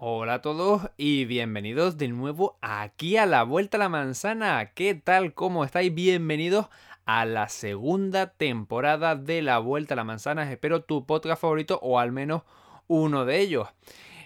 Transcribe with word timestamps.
Hola 0.00 0.34
a 0.34 0.42
todos 0.42 0.82
y 0.96 1.24
bienvenidos 1.24 1.98
de 1.98 2.06
nuevo 2.06 2.56
aquí 2.60 3.16
a 3.16 3.26
la 3.26 3.42
Vuelta 3.42 3.78
a 3.78 3.80
la 3.80 3.88
Manzana. 3.88 4.70
¿Qué 4.72 4.94
tal? 4.94 5.34
¿Cómo 5.34 5.64
estáis? 5.64 5.92
Bienvenidos 5.92 6.68
a 7.04 7.24
la 7.24 7.48
segunda 7.48 8.30
temporada 8.30 9.16
de 9.16 9.42
la 9.42 9.58
Vuelta 9.58 9.94
a 9.94 9.96
la 9.96 10.04
Manzana. 10.04 10.52
Espero 10.52 10.84
tu 10.84 11.04
podcast 11.04 11.42
favorito 11.42 11.80
o 11.82 11.98
al 11.98 12.12
menos 12.12 12.42
uno 12.86 13.24
de 13.24 13.40
ellos. 13.40 13.66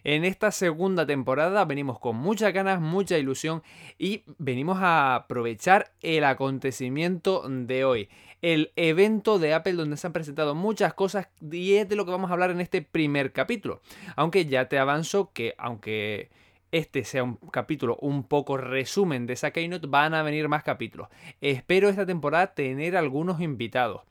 En 0.05 0.27
esta 0.27 0.51
segunda 0.51 1.07
temporada 1.07 1.65
venimos 1.65 1.99
con 1.99 2.17
muchas 2.17 2.53
ganas, 2.53 2.79
mucha 2.79 3.17
ilusión 3.17 3.63
y 3.99 4.25
venimos 4.37 4.77
a 4.79 5.15
aprovechar 5.15 5.93
el 6.03 6.25
acontecimiento 6.25 7.49
de 7.49 7.87
hoy. 7.87 8.09
El 8.43 8.73
evento 8.77 9.39
de 9.39 9.55
Apple 9.55 9.73
donde 9.75 9.97
se 9.97 10.07
han 10.07 10.13
presentado 10.13 10.55
muchas 10.55 10.93
cosas 10.95 11.29
y 11.41 11.75
es 11.75 11.89
de 11.89 11.97
lo 11.97 12.05
que 12.05 12.11
vamos 12.11 12.31
a 12.31 12.35
hablar 12.35 12.51
en 12.51 12.61
este 12.61 12.83
primer 12.83 13.33
capítulo. 13.33 13.81
Aunque 14.17 14.47
ya 14.47 14.69
te 14.69 14.79
avanzo 14.79 15.33
que 15.33 15.55
aunque 15.59 16.31
este 16.73 17.05
sea 17.05 17.23
un 17.23 17.37
capítulo 17.37 17.97
un 18.01 18.25
poco 18.25 18.57
resumen 18.57 19.27
de 19.27 19.35
esa 19.35 19.53
Keynote, 19.53 19.87
van 19.87 20.15
a 20.15 20.23
venir 20.23 20.49
más 20.49 20.65
capítulos. 20.65 21.09
Espero 21.41 21.89
esta 21.89 22.05
temporada 22.05 22.55
tener 22.55 22.97
algunos 22.97 23.41
invitados. 23.41 24.03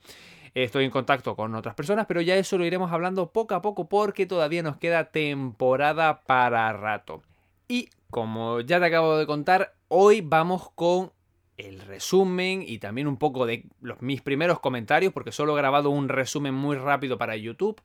Estoy 0.54 0.84
en 0.84 0.90
contacto 0.90 1.34
con 1.34 1.54
otras 1.54 1.74
personas, 1.74 2.06
pero 2.06 2.20
ya 2.20 2.36
eso 2.36 2.58
lo 2.58 2.64
iremos 2.64 2.92
hablando 2.92 3.32
poco 3.32 3.54
a 3.54 3.62
poco 3.62 3.88
porque 3.88 4.26
todavía 4.26 4.62
nos 4.62 4.76
queda 4.76 5.10
temporada 5.10 6.22
para 6.22 6.72
rato. 6.72 7.22
Y 7.68 7.88
como 8.10 8.60
ya 8.60 8.78
te 8.78 8.86
acabo 8.86 9.16
de 9.16 9.26
contar, 9.26 9.74
hoy 9.88 10.20
vamos 10.20 10.70
con 10.74 11.10
el 11.56 11.80
resumen 11.80 12.64
y 12.66 12.78
también 12.78 13.06
un 13.06 13.16
poco 13.16 13.46
de 13.46 13.64
los, 13.80 14.00
mis 14.02 14.22
primeros 14.22 14.60
comentarios, 14.60 15.12
porque 15.12 15.32
solo 15.32 15.54
he 15.54 15.60
grabado 15.60 15.90
un 15.90 16.08
resumen 16.08 16.54
muy 16.54 16.76
rápido 16.76 17.18
para 17.18 17.36
YouTube 17.36 17.80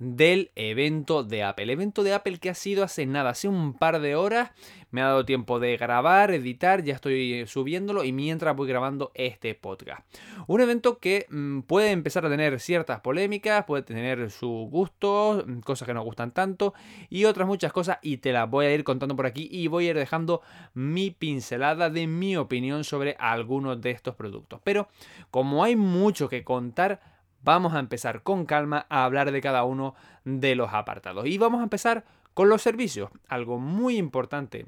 del 0.00 0.50
evento 0.56 1.22
de 1.22 1.44
Apple. 1.44 1.70
Evento 1.70 2.02
de 2.02 2.14
Apple 2.14 2.38
que 2.38 2.50
ha 2.50 2.54
sido 2.54 2.82
hace 2.82 3.06
nada, 3.06 3.30
hace 3.30 3.46
un 3.46 3.74
par 3.74 4.00
de 4.00 4.16
horas. 4.16 4.50
Me 4.90 5.02
ha 5.02 5.04
dado 5.04 5.24
tiempo 5.24 5.60
de 5.60 5.76
grabar, 5.76 6.32
editar, 6.32 6.82
ya 6.82 6.94
estoy 6.94 7.46
subiéndolo 7.46 8.02
y 8.02 8.10
mientras 8.10 8.56
voy 8.56 8.66
grabando 8.66 9.12
este 9.14 9.54
podcast. 9.54 10.02
Un 10.48 10.62
evento 10.62 10.98
que 10.98 11.26
mm, 11.28 11.60
puede 11.60 11.92
empezar 11.92 12.26
a 12.26 12.30
tener 12.30 12.58
ciertas 12.58 13.00
polémicas, 13.00 13.66
puede 13.66 13.82
tener 13.84 14.30
sus 14.30 14.68
gustos, 14.68 15.46
mm, 15.46 15.60
cosas 15.60 15.86
que 15.86 15.94
no 15.94 16.02
gustan 16.02 16.32
tanto 16.32 16.74
y 17.10 17.26
otras 17.26 17.46
muchas 17.46 17.72
cosas 17.72 17.98
y 18.02 18.16
te 18.16 18.32
las 18.32 18.50
voy 18.50 18.66
a 18.66 18.74
ir 18.74 18.82
contando 18.82 19.14
por 19.14 19.26
aquí 19.26 19.48
y 19.52 19.68
voy 19.68 19.86
a 19.86 19.90
ir 19.90 19.96
dejando 19.96 20.40
mi 20.74 21.10
pincelada 21.10 21.90
de 21.90 22.06
mi 22.06 22.36
opinión 22.36 22.84
sobre 22.84 23.16
algunos 23.20 23.80
de 23.80 23.90
estos 23.90 24.14
productos. 24.16 24.60
Pero 24.64 24.88
como 25.30 25.62
hay 25.62 25.76
mucho 25.76 26.28
que 26.28 26.42
contar, 26.42 27.19
vamos 27.42 27.74
a 27.74 27.78
empezar 27.78 28.22
con 28.22 28.46
calma 28.46 28.86
a 28.88 29.04
hablar 29.04 29.32
de 29.32 29.40
cada 29.40 29.64
uno 29.64 29.94
de 30.24 30.54
los 30.54 30.72
apartados. 30.72 31.26
Y 31.26 31.38
vamos 31.38 31.60
a 31.60 31.64
empezar 31.64 32.04
con 32.34 32.48
los 32.48 32.62
servicios, 32.62 33.10
algo 33.28 33.58
muy 33.58 33.96
importante 33.96 34.66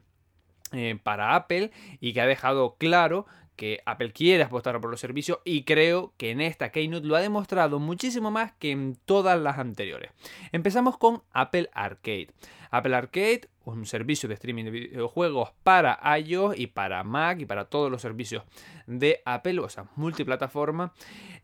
eh, 0.73 0.99
para 1.03 1.35
Apple 1.35 1.71
y 2.01 2.13
que 2.13 2.21
ha 2.21 2.27
dejado 2.27 2.77
claro 2.79 3.27
que 3.57 3.81
Apple 3.85 4.13
quiere 4.13 4.43
apostar 4.43 4.81
por 4.81 4.91
los 4.91 5.01
servicios 5.01 5.39
y 5.45 5.65
creo 5.65 6.15
que 6.17 6.31
en 6.31 6.41
esta 6.41 6.71
Keynote 6.73 7.07
lo 7.07 7.17
ha 7.17 7.21
demostrado 7.21 7.79
muchísimo 7.79 8.31
más 8.31 8.53
que 8.53 8.71
en 8.71 8.97
todas 9.05 9.39
las 9.39 9.59
anteriores. 9.59 10.11
Empezamos 10.53 10.97
con 10.97 11.23
Apple 11.33 11.69
Arcade. 11.73 12.29
Apple 12.73 12.97
Arcade, 12.97 13.43
un 13.65 13.85
servicio 13.85 14.31
de 14.31 14.35
streaming 14.35 14.65
de 14.65 14.71
videojuegos 14.71 15.51
para 15.63 16.01
iOS 16.19 16.59
y 16.59 16.69
para 16.69 17.05
Mac 17.05 17.39
y 17.39 17.45
para 17.45 17.67
todos 17.67 17.91
los 17.91 18.01
servicios 18.01 18.45
de 18.87 19.21
Apple, 19.27 19.61
o 19.61 19.69
sea, 19.69 19.87
multiplataforma. 19.95 20.95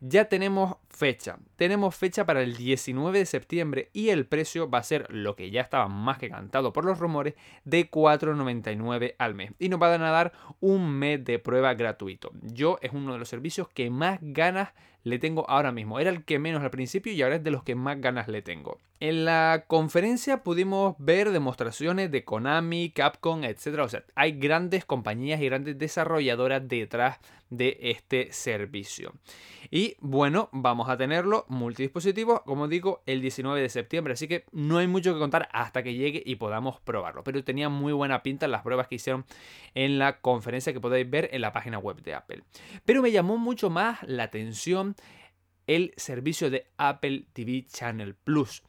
Ya 0.01 0.25
tenemos 0.25 0.77
fecha. 0.89 1.37
Tenemos 1.55 1.95
fecha 1.95 2.25
para 2.25 2.41
el 2.41 2.57
19 2.57 3.19
de 3.19 3.25
septiembre 3.27 3.89
y 3.93 4.09
el 4.09 4.25
precio 4.25 4.71
va 4.71 4.79
a 4.79 4.83
ser 4.83 5.05
lo 5.13 5.35
que 5.35 5.51
ya 5.51 5.61
estaba 5.61 5.87
más 5.87 6.17
que 6.17 6.29
cantado 6.29 6.73
por 6.73 6.83
los 6.83 6.97
rumores 6.97 7.35
de 7.63 7.91
4,99 7.91 9.13
al 9.19 9.35
mes. 9.35 9.51
Y 9.59 9.69
nos 9.69 9.79
van 9.79 10.01
a 10.01 10.09
dar 10.09 10.33
un 10.59 10.89
mes 10.89 11.23
de 11.23 11.37
prueba 11.37 11.75
gratuito. 11.75 12.31
Yo 12.41 12.79
es 12.81 12.91
uno 12.91 13.13
de 13.13 13.19
los 13.19 13.29
servicios 13.29 13.69
que 13.69 13.91
más 13.91 14.17
ganas 14.21 14.69
le 15.03 15.19
tengo 15.19 15.47
ahora 15.47 15.71
mismo. 15.71 15.99
Era 15.99 16.09
el 16.09 16.25
que 16.25 16.39
menos 16.39 16.63
al 16.63 16.71
principio 16.71 17.13
y 17.13 17.21
ahora 17.21 17.35
es 17.35 17.43
de 17.43 17.51
los 17.51 17.63
que 17.63 17.75
más 17.75 18.01
ganas 18.01 18.27
le 18.27 18.41
tengo. 18.41 18.79
En 19.01 19.23
la 19.23 19.63
conferencia 19.67 20.43
pudimos 20.43 20.95
ver 20.99 21.31
demostraciones 21.31 22.11
de 22.11 22.25
Konami, 22.25 22.89
Capcom, 22.89 23.45
etc. 23.45 23.79
O 23.79 23.87
sea, 23.87 24.03
hay 24.13 24.33
grandes 24.33 24.83
compañías 24.83 25.39
y 25.39 25.45
grandes 25.45 25.77
desarrolladoras 25.77 26.67
detrás 26.67 27.19
de 27.49 27.77
este 27.79 28.33
servicio. 28.33 29.13
Y 29.71 29.95
bueno, 30.01 30.49
vamos 30.51 30.89
a 30.89 30.97
tenerlo 30.97 31.45
multidispositivo, 31.47 32.43
como 32.43 32.67
digo, 32.67 33.01
el 33.05 33.21
19 33.21 33.61
de 33.61 33.69
septiembre. 33.69 34.13
Así 34.13 34.27
que 34.27 34.43
no 34.51 34.79
hay 34.79 34.87
mucho 34.87 35.13
que 35.13 35.19
contar 35.19 35.47
hasta 35.53 35.81
que 35.81 35.93
llegue 35.93 36.21
y 36.25 36.35
podamos 36.35 36.81
probarlo. 36.81 37.23
Pero 37.23 37.41
tenía 37.45 37.69
muy 37.69 37.93
buena 37.93 38.21
pinta 38.21 38.49
las 38.49 38.63
pruebas 38.63 38.89
que 38.89 38.95
hicieron 38.95 39.23
en 39.75 39.97
la 39.97 40.19
conferencia 40.19 40.73
que 40.73 40.81
podéis 40.81 41.09
ver 41.09 41.29
en 41.31 41.39
la 41.39 41.53
página 41.53 41.79
web 41.79 42.01
de 42.01 42.15
Apple. 42.15 42.43
Pero 42.83 43.01
me 43.01 43.11
llamó 43.11 43.37
mucho 43.37 43.69
más 43.69 43.99
la 44.03 44.23
atención 44.23 44.97
el 45.69 45.93
servicio 45.97 46.49
de 46.49 46.65
Apple 46.77 47.25
TV 47.31 47.63
Channel 47.71 48.15
Plus 48.15 48.63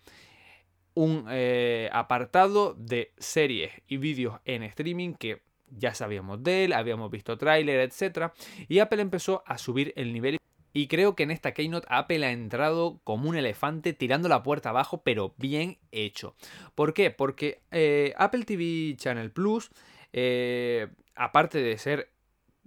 un 0.95 1.25
eh, 1.31 1.89
apartado 1.93 2.75
de 2.75 3.13
series 3.17 3.73
y 3.89 3.97
vídeos 3.97 4.39
en 4.45 4.63
streaming 4.65 5.15
que 5.15 5.41
ya 5.71 5.95
sabíamos 5.95 6.43
de 6.43 6.65
él, 6.65 6.73
habíamos 6.75 7.11
visto 7.11 7.39
tráiler, 7.39 7.81
etc. 7.81 8.33
Y 8.69 8.81
Apple 8.81 9.01
empezó 9.01 9.43
a 9.47 9.57
subir 9.57 9.95
el 9.97 10.13
nivel. 10.13 10.37
Y 10.75 10.89
creo 10.89 11.17
que 11.17 11.23
en 11.23 11.31
esta 11.31 11.55
Keynote 11.55 11.87
Apple 11.89 12.27
ha 12.27 12.33
entrado 12.33 13.01
como 13.03 13.31
un 13.31 13.37
elefante 13.37 13.95
tirando 13.95 14.29
la 14.29 14.43
puerta 14.43 14.69
abajo, 14.69 15.03
pero 15.03 15.35
bien 15.39 15.79
hecho. 15.93 16.35
¿Por 16.75 16.93
qué? 16.93 17.11
Porque 17.11 17.63
eh, 17.71 18.13
Apple 18.19 18.45
TV 18.45 18.95
Channel 18.97 19.31
Plus, 19.31 19.71
eh, 20.13 20.89
aparte 21.15 21.63
de 21.63 21.79
ser 21.79 22.11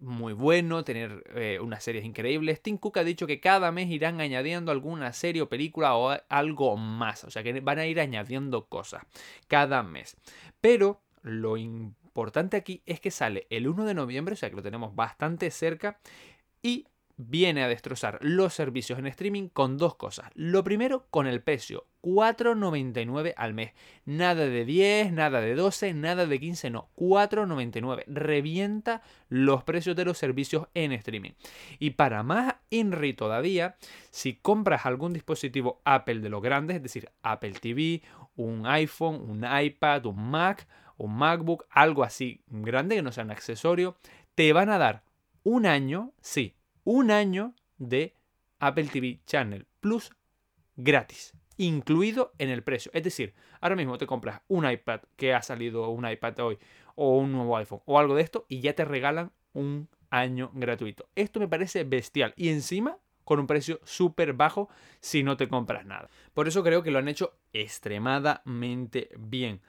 muy 0.03 0.33
bueno, 0.33 0.83
tener 0.83 1.23
eh, 1.35 1.59
unas 1.61 1.83
series 1.83 2.05
increíbles. 2.05 2.61
Tim 2.61 2.77
Cook 2.77 2.97
ha 2.97 3.03
dicho 3.03 3.25
que 3.25 3.39
cada 3.39 3.71
mes 3.71 3.89
irán 3.89 4.19
añadiendo 4.21 4.71
alguna 4.71 5.13
serie 5.13 5.41
o 5.41 5.49
película 5.49 5.95
o 5.95 6.15
algo 6.29 6.77
más. 6.77 7.23
O 7.23 7.31
sea 7.31 7.41
que 7.41 7.59
van 7.61 7.79
a 7.79 7.85
ir 7.85 7.99
añadiendo 7.99 8.67
cosas 8.67 9.03
cada 9.47 9.81
mes. 9.81 10.17
Pero 10.61 11.01
lo 11.21 11.57
importante 11.57 12.57
aquí 12.57 12.83
es 12.85 12.99
que 12.99 13.11
sale 13.11 13.47
el 13.49 13.67
1 13.67 13.85
de 13.85 13.93
noviembre, 13.93 14.33
o 14.33 14.37
sea 14.37 14.49
que 14.49 14.55
lo 14.55 14.61
tenemos 14.61 14.93
bastante 14.93 15.49
cerca. 15.49 15.99
Y 16.61 16.85
viene 17.17 17.63
a 17.63 17.67
destrozar 17.67 18.17
los 18.21 18.53
servicios 18.53 18.99
en 18.99 19.07
streaming 19.07 19.49
con 19.49 19.77
dos 19.77 19.95
cosas. 19.95 20.29
Lo 20.33 20.63
primero, 20.63 21.05
con 21.09 21.27
el 21.27 21.41
precio, 21.41 21.85
4,99 22.01 23.33
al 23.37 23.53
mes. 23.53 23.73
Nada 24.05 24.45
de 24.45 24.65
10, 24.65 25.13
nada 25.13 25.39
de 25.39 25.55
12, 25.55 25.93
nada 25.93 26.25
de 26.25 26.39
15, 26.39 26.69
no, 26.69 26.89
4,99. 26.95 28.03
Revienta 28.07 29.01
los 29.29 29.63
precios 29.63 29.95
de 29.95 30.05
los 30.05 30.17
servicios 30.17 30.67
en 30.73 30.91
streaming. 30.91 31.31
Y 31.79 31.91
para 31.91 32.23
más 32.23 32.55
INRI 32.69 33.13
todavía, 33.13 33.77
si 34.09 34.35
compras 34.35 34.85
algún 34.85 35.13
dispositivo 35.13 35.81
Apple 35.85 36.19
de 36.19 36.29
los 36.29 36.41
grandes, 36.41 36.77
es 36.77 36.83
decir, 36.83 37.09
Apple 37.21 37.53
TV, 37.53 38.01
un 38.35 38.65
iPhone, 38.65 39.21
un 39.29 39.45
iPad, 39.45 40.05
un 40.07 40.29
Mac, 40.29 40.67
un 40.97 41.15
MacBook, 41.15 41.65
algo 41.69 42.03
así 42.03 42.41
grande 42.47 42.95
que 42.95 43.01
no 43.01 43.11
sea 43.11 43.23
un 43.23 43.31
accesorio, 43.31 43.97
te 44.35 44.51
van 44.53 44.69
a 44.69 44.77
dar 44.77 45.03
un 45.43 45.65
año, 45.65 46.13
sí, 46.21 46.55
un 46.83 47.11
año 47.11 47.53
de 47.77 48.15
Apple 48.59 48.85
TV 48.85 49.19
Channel 49.25 49.67
Plus 49.79 50.11
gratis, 50.75 51.33
incluido 51.57 52.33
en 52.37 52.49
el 52.49 52.63
precio. 52.63 52.91
Es 52.93 53.03
decir, 53.03 53.33
ahora 53.61 53.75
mismo 53.75 53.97
te 53.97 54.07
compras 54.07 54.41
un 54.47 54.69
iPad 54.69 55.01
que 55.15 55.33
ha 55.33 55.41
salido 55.41 55.89
un 55.89 56.09
iPad 56.09 56.39
hoy 56.39 56.57
o 56.95 57.17
un 57.17 57.31
nuevo 57.31 57.57
iPhone 57.57 57.81
o 57.85 57.99
algo 57.99 58.15
de 58.15 58.23
esto 58.23 58.45
y 58.47 58.61
ya 58.61 58.73
te 58.73 58.85
regalan 58.85 59.31
un 59.53 59.89
año 60.09 60.51
gratuito. 60.53 61.09
Esto 61.15 61.39
me 61.39 61.47
parece 61.47 61.83
bestial 61.83 62.33
y 62.37 62.49
encima 62.49 62.97
con 63.23 63.39
un 63.39 63.47
precio 63.47 63.79
súper 63.83 64.33
bajo 64.33 64.69
si 64.99 65.23
no 65.23 65.37
te 65.37 65.47
compras 65.47 65.85
nada. 65.85 66.09
Por 66.33 66.47
eso 66.47 66.63
creo 66.63 66.83
que 66.83 66.91
lo 66.91 66.99
han 66.99 67.07
hecho 67.07 67.37
extremadamente 67.53 69.09
bien. 69.17 69.61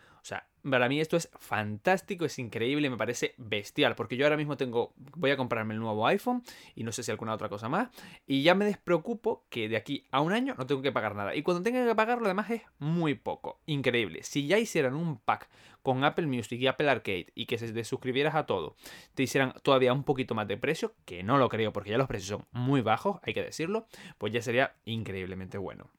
Para 0.68 0.88
mí 0.88 0.98
esto 0.98 1.18
es 1.18 1.28
fantástico, 1.38 2.24
es 2.24 2.38
increíble, 2.38 2.88
me 2.88 2.96
parece 2.96 3.34
bestial, 3.36 3.94
porque 3.94 4.16
yo 4.16 4.24
ahora 4.24 4.38
mismo 4.38 4.56
tengo, 4.56 4.94
voy 4.96 5.30
a 5.30 5.36
comprarme 5.36 5.74
el 5.74 5.80
nuevo 5.80 6.06
iPhone 6.06 6.42
y 6.74 6.84
no 6.84 6.92
sé 6.92 7.02
si 7.02 7.10
alguna 7.10 7.34
otra 7.34 7.50
cosa 7.50 7.68
más, 7.68 7.90
y 8.26 8.42
ya 8.42 8.54
me 8.54 8.64
despreocupo 8.64 9.44
que 9.50 9.68
de 9.68 9.76
aquí 9.76 10.06
a 10.10 10.20
un 10.20 10.32
año 10.32 10.54
no 10.56 10.66
tengo 10.66 10.80
que 10.80 10.90
pagar 10.90 11.16
nada. 11.16 11.34
Y 11.34 11.42
cuando 11.42 11.62
tenga 11.62 11.86
que 11.86 11.94
pagarlo 11.94 12.24
además 12.24 12.50
es 12.50 12.62
muy 12.78 13.14
poco, 13.14 13.60
increíble. 13.66 14.22
Si 14.22 14.46
ya 14.46 14.58
hicieran 14.58 14.94
un 14.94 15.18
pack 15.18 15.50
con 15.82 16.02
Apple 16.02 16.26
Music 16.26 16.58
y 16.58 16.66
Apple 16.66 16.88
Arcade 16.88 17.26
y 17.34 17.44
que 17.44 17.58
se 17.58 17.70
te 17.70 17.84
suscribieras 17.84 18.34
a 18.34 18.46
todo, 18.46 18.74
te 19.14 19.22
hicieran 19.22 19.52
todavía 19.62 19.92
un 19.92 20.04
poquito 20.04 20.34
más 20.34 20.48
de 20.48 20.56
precio, 20.56 20.94
que 21.04 21.22
no 21.22 21.36
lo 21.36 21.50
creo 21.50 21.74
porque 21.74 21.90
ya 21.90 21.98
los 21.98 22.08
precios 22.08 22.40
son 22.40 22.46
muy 22.52 22.80
bajos, 22.80 23.18
hay 23.22 23.34
que 23.34 23.42
decirlo, 23.42 23.86
pues 24.16 24.32
ya 24.32 24.40
sería 24.40 24.74
increíblemente 24.86 25.58
bueno. 25.58 25.90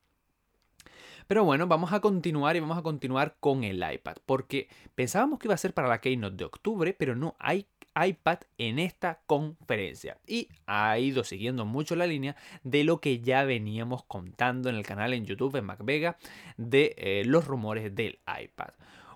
Pero 1.27 1.43
bueno, 1.43 1.67
vamos 1.67 1.91
a 1.91 1.99
continuar 1.99 2.55
y 2.55 2.59
vamos 2.59 2.77
a 2.77 2.83
continuar 2.83 3.35
con 3.39 3.63
el 3.63 3.77
iPad, 3.77 4.17
porque 4.25 4.67
pensábamos 4.93 5.39
que 5.39 5.47
iba 5.47 5.55
a 5.55 5.57
ser 5.57 5.73
para 5.73 5.87
la 5.87 5.99
Keynote 5.99 6.35
de 6.37 6.45
octubre, 6.45 6.93
pero 6.93 7.15
no 7.15 7.35
hay 7.39 7.67
iPad 7.95 8.39
en 8.57 8.77
esta 8.77 9.21
conferencia 9.25 10.17
y 10.27 10.49
ha 10.65 10.99
ido 10.99 11.23
siguiendo 11.23 11.65
mucho 11.65 11.95
la 11.95 12.05
línea 12.05 12.35
de 12.63 12.83
lo 12.83 12.99
que 12.99 13.21
ya 13.21 13.43
veníamos 13.45 14.03
contando 14.03 14.69
en 14.69 14.75
el 14.75 14.85
canal 14.85 15.13
en 15.13 15.25
YouTube 15.25 15.55
en 15.55 15.65
MacVega 15.65 16.17
de 16.57 16.93
eh, 16.97 17.23
los 17.25 17.45
rumores 17.47 17.95
del 17.95 18.19
iPad. 18.27 18.69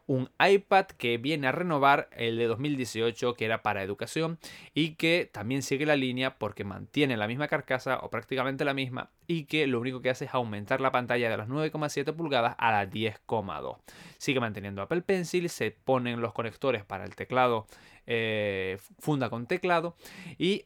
Un 0.09 0.31
iPad 0.43 0.87
que 0.87 1.19
viene 1.19 1.45
a 1.45 1.51
renovar 1.51 2.09
el 2.13 2.39
de 2.39 2.47
2018 2.47 3.35
que 3.35 3.45
era 3.45 3.61
para 3.61 3.83
educación 3.83 4.39
y 4.73 4.95
que 4.95 5.29
también 5.31 5.61
sigue 5.61 5.85
la 5.85 5.95
línea 5.95 6.39
porque 6.39 6.63
mantiene 6.63 7.15
la 7.15 7.27
misma 7.27 7.47
carcasa 7.47 7.99
o 7.99 8.09
prácticamente 8.09 8.65
la 8.65 8.73
misma 8.73 9.11
y 9.27 9.45
que 9.45 9.67
lo 9.67 9.79
único 9.79 10.01
que 10.01 10.09
hace 10.09 10.25
es 10.25 10.33
aumentar 10.33 10.81
la 10.81 10.91
pantalla 10.91 11.29
de 11.29 11.37
las 11.37 11.47
9,7 11.47 12.15
pulgadas 12.15 12.55
a 12.57 12.71
las 12.71 12.89
10,2. 12.89 13.77
Sigue 14.17 14.39
manteniendo 14.39 14.81
Apple 14.81 15.03
Pencil, 15.03 15.47
se 15.47 15.69
ponen 15.69 16.21
los 16.21 16.33
conectores 16.33 16.83
para 16.83 17.05
el 17.05 17.15
teclado, 17.15 17.67
eh, 18.07 18.79
funda 18.97 19.29
con 19.29 19.45
teclado 19.45 19.95
y 20.39 20.65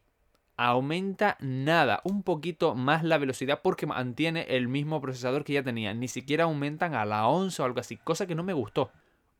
aumenta 0.55 1.35
nada, 1.41 1.99
un 2.05 2.23
poquito 2.23 2.75
más 2.75 3.03
la 3.03 3.17
velocidad 3.17 3.59
porque 3.61 3.87
mantiene 3.87 4.45
el 4.47 4.69
mismo 4.69 5.01
procesador 5.01 5.43
que 5.43 5.51
ya 5.51 5.63
tenía. 5.63 5.93
Ni 5.93 6.07
siquiera 6.07 6.45
aumentan 6.45 6.95
a 6.95 7.03
la 7.03 7.27
11 7.27 7.61
o 7.61 7.65
algo 7.65 7.81
así, 7.81 7.97
cosa 7.97 8.25
que 8.25 8.35
no 8.35 8.43
me 8.43 8.53
gustó. 8.53 8.89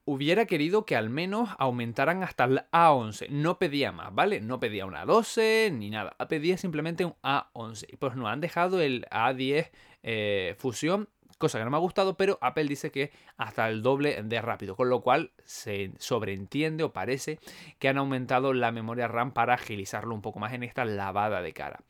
Hubiera 0.05 0.45
querido 0.45 0.85
que 0.85 0.95
al 0.95 1.09
menos 1.09 1.49
aumentaran 1.57 2.23
hasta 2.23 2.43
el 2.43 2.61
A11. 2.71 3.29
No 3.29 3.57
pedía 3.57 3.91
más, 3.91 4.13
¿vale? 4.13 4.41
No 4.41 4.59
pedía 4.59 4.85
una 4.85 5.05
12 5.05 5.71
ni 5.73 5.89
nada. 5.89 6.15
Pedía 6.27 6.57
simplemente 6.57 7.05
un 7.05 7.15
A11. 7.23 7.85
Y 7.87 7.95
pues 7.95 8.15
nos 8.15 8.27
han 8.27 8.41
dejado 8.41 8.81
el 8.81 9.05
A10 9.09 9.71
eh, 10.03 10.55
fusión 10.57 11.07
cosa 11.43 11.59
que 11.59 11.65
no 11.65 11.71
me 11.71 11.75
ha 11.75 11.81
gustado, 11.81 12.15
pero 12.15 12.37
Apple 12.39 12.63
dice 12.63 12.89
que 12.89 13.11
hasta 13.35 13.67
el 13.67 13.81
doble 13.81 14.23
de 14.23 14.41
rápido, 14.41 14.77
con 14.77 14.89
lo 14.89 15.01
cual 15.01 15.31
se 15.43 15.91
sobreentiende 15.99 16.85
o 16.85 16.93
parece 16.93 17.37
que 17.79 17.89
han 17.89 17.97
aumentado 17.97 18.53
la 18.53 18.71
memoria 18.71 19.09
RAM 19.09 19.33
para 19.33 19.55
agilizarlo 19.55 20.15
un 20.15 20.21
poco 20.21 20.39
más 20.39 20.53
en 20.53 20.63
esta 20.63 20.85
lavada 20.85 21.41
de 21.41 21.51
cara. 21.51 21.81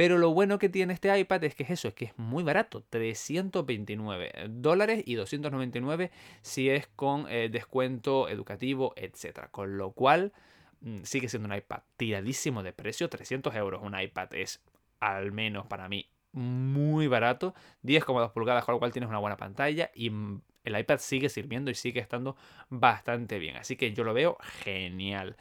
Pero 0.00 0.16
lo 0.16 0.32
bueno 0.32 0.58
que 0.58 0.70
tiene 0.70 0.94
este 0.94 1.14
iPad 1.14 1.44
es 1.44 1.54
que 1.54 1.64
es 1.64 1.68
eso, 1.68 1.88
es 1.88 1.92
que 1.92 2.06
es 2.06 2.16
muy 2.18 2.42
barato, 2.42 2.82
329 2.88 4.32
dólares 4.48 5.02
y 5.04 5.14
299 5.14 6.10
si 6.40 6.70
es 6.70 6.86
con 6.96 7.26
eh, 7.28 7.50
descuento 7.52 8.26
educativo, 8.30 8.94
etc. 8.96 9.50
Con 9.50 9.76
lo 9.76 9.92
cual 9.92 10.32
mm, 10.80 11.02
sigue 11.02 11.28
siendo 11.28 11.50
un 11.50 11.54
iPad 11.54 11.80
tiradísimo 11.98 12.62
de 12.62 12.72
precio, 12.72 13.10
300 13.10 13.54
euros 13.56 13.82
un 13.82 13.94
iPad 14.00 14.32
es 14.36 14.62
al 15.00 15.32
menos 15.32 15.66
para 15.66 15.86
mí 15.90 16.08
muy 16.32 17.06
barato, 17.06 17.54
10,2 17.84 18.32
pulgadas, 18.32 18.64
con 18.64 18.72
lo 18.72 18.78
cual 18.78 18.92
tienes 18.92 19.10
una 19.10 19.18
buena 19.18 19.36
pantalla 19.36 19.90
y 19.94 20.10
el 20.64 20.78
iPad 20.78 20.98
sigue 20.98 21.28
sirviendo 21.28 21.70
y 21.70 21.74
sigue 21.74 22.00
estando 22.00 22.38
bastante 22.70 23.38
bien. 23.38 23.56
Así 23.56 23.76
que 23.76 23.92
yo 23.92 24.02
lo 24.04 24.14
veo 24.14 24.38
genial. 24.62 25.36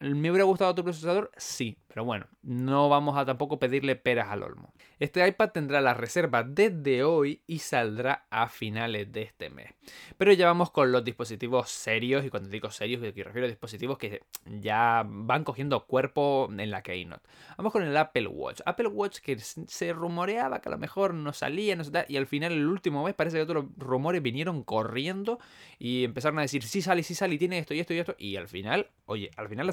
¿Me 0.00 0.30
hubiera 0.30 0.44
gustado 0.44 0.70
otro 0.70 0.82
procesador? 0.82 1.30
Sí, 1.36 1.76
pero 1.86 2.06
bueno, 2.06 2.26
no 2.42 2.88
vamos 2.88 3.18
a 3.18 3.26
tampoco 3.26 3.58
pedirle 3.58 3.96
peras 3.96 4.28
al 4.30 4.42
olmo. 4.42 4.72
Este 4.98 5.26
iPad 5.26 5.50
tendrá 5.50 5.82
la 5.82 5.92
reserva 5.92 6.42
desde 6.42 7.02
hoy 7.02 7.42
y 7.46 7.58
saldrá 7.58 8.26
a 8.30 8.48
finales 8.48 9.12
de 9.12 9.22
este 9.22 9.50
mes. 9.50 9.74
Pero 10.16 10.32
ya 10.32 10.46
vamos 10.46 10.70
con 10.70 10.90
los 10.90 11.04
dispositivos 11.04 11.68
serios, 11.68 12.24
y 12.24 12.30
cuando 12.30 12.48
digo 12.48 12.70
serios, 12.70 13.02
me 13.02 13.10
refiero 13.10 13.44
a 13.44 13.48
dispositivos 13.48 13.98
que 13.98 14.22
ya 14.46 15.04
van 15.06 15.44
cogiendo 15.44 15.84
cuerpo 15.84 16.48
en 16.50 16.70
la 16.70 16.82
Keynote. 16.82 17.28
Vamos 17.58 17.70
con 17.70 17.82
el 17.82 17.94
Apple 17.94 18.28
Watch. 18.28 18.60
Apple 18.64 18.88
Watch 18.88 19.18
que 19.18 19.38
se 19.38 19.92
rumoreaba 19.92 20.62
que 20.62 20.70
a 20.70 20.72
lo 20.72 20.78
mejor 20.78 21.12
no 21.12 21.34
salía, 21.34 21.76
no 21.76 21.84
sé, 21.84 22.06
y 22.08 22.16
al 22.16 22.26
final 22.26 22.52
el 22.52 22.66
último 22.66 23.04
mes 23.04 23.14
parece 23.14 23.36
que 23.36 23.42
otros 23.42 23.66
rumores 23.76 24.22
vinieron 24.22 24.62
corriendo 24.62 25.38
y 25.78 26.04
empezaron 26.04 26.38
a 26.38 26.42
decir, 26.42 26.62
sí 26.62 26.80
sale, 26.80 27.02
sí 27.02 27.14
sale, 27.14 27.36
tiene 27.36 27.58
esto 27.58 27.74
y 27.74 27.80
esto 27.80 27.92
y 27.92 27.98
esto, 27.98 28.14
y 28.16 28.36
al 28.36 28.48
final, 28.48 28.88
oye, 29.04 29.30
al 29.36 29.48
final 29.48 29.68
ha 29.68 29.72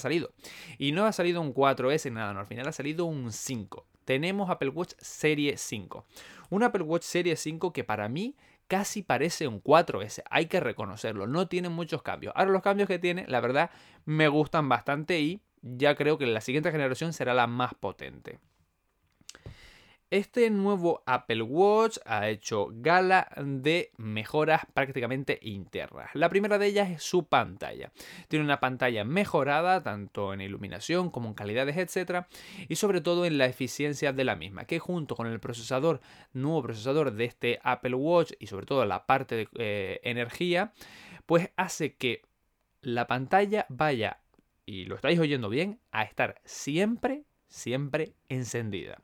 Y 0.77 0.91
no 0.91 1.05
ha 1.05 1.11
salido 1.11 1.41
un 1.41 1.53
4S 1.53 2.11
nada, 2.11 2.39
al 2.39 2.47
final 2.47 2.67
ha 2.67 2.71
salido 2.71 3.05
un 3.05 3.31
5. 3.31 3.85
Tenemos 4.05 4.49
Apple 4.49 4.69
Watch 4.69 4.93
Serie 4.99 5.57
5. 5.57 6.05
Un 6.49 6.63
Apple 6.63 6.83
Watch 6.83 7.03
Serie 7.03 7.35
5 7.35 7.73
que 7.73 7.83
para 7.83 8.07
mí 8.07 8.35
casi 8.67 9.01
parece 9.01 9.47
un 9.47 9.63
4S, 9.63 10.23
hay 10.29 10.47
que 10.47 10.59
reconocerlo, 10.59 11.27
no 11.27 11.47
tiene 11.47 11.69
muchos 11.69 12.01
cambios. 12.01 12.33
Ahora 12.35 12.51
los 12.51 12.61
cambios 12.61 12.87
que 12.87 12.99
tiene, 12.99 13.25
la 13.27 13.39
verdad, 13.39 13.71
me 14.05 14.27
gustan 14.27 14.69
bastante 14.69 15.19
y 15.19 15.41
ya 15.61 15.95
creo 15.95 16.17
que 16.17 16.25
la 16.25 16.41
siguiente 16.41 16.71
generación 16.71 17.13
será 17.13 17.33
la 17.33 17.47
más 17.47 17.73
potente. 17.73 18.39
Este 20.09 20.49
nuevo 20.49 21.03
Apple 21.05 21.41
Watch 21.41 21.97
ha 22.05 22.29
hecho 22.29 22.69
gala 22.71 23.27
de 23.35 23.91
mejoras 23.97 24.61
prácticamente 24.73 25.37
internas. 25.41 26.11
La 26.13 26.29
primera 26.29 26.57
de 26.57 26.67
ellas 26.67 26.89
es 26.89 27.03
su 27.03 27.25
pantalla. 27.27 27.91
Tiene 28.29 28.45
una 28.45 28.61
pantalla 28.61 29.03
mejorada 29.03 29.83
tanto 29.83 30.33
en 30.33 30.39
iluminación 30.39 31.11
como 31.11 31.27
en 31.27 31.33
calidades, 31.33 31.75
etc. 31.75 32.25
Y 32.69 32.77
sobre 32.77 33.01
todo 33.01 33.25
en 33.25 33.37
la 33.37 33.47
eficiencia 33.47 34.13
de 34.13 34.23
la 34.23 34.37
misma, 34.37 34.63
que 34.63 34.79
junto 34.79 35.17
con 35.17 35.27
el 35.27 35.41
procesador, 35.41 35.99
nuevo 36.31 36.63
procesador 36.63 37.11
de 37.11 37.25
este 37.25 37.59
Apple 37.61 37.95
Watch 37.95 38.31
y 38.39 38.47
sobre 38.47 38.65
todo 38.65 38.85
la 38.85 39.05
parte 39.05 39.35
de 39.35 39.49
eh, 39.55 39.99
energía, 40.03 40.71
pues 41.25 41.49
hace 41.57 41.95
que 41.95 42.21
la 42.79 43.07
pantalla 43.07 43.65
vaya, 43.67 44.21
y 44.65 44.85
lo 44.85 44.95
estáis 44.95 45.19
oyendo 45.19 45.49
bien, 45.49 45.81
a 45.91 46.03
estar 46.03 46.39
siempre, 46.45 47.25
siempre 47.49 48.13
encendida. 48.29 49.01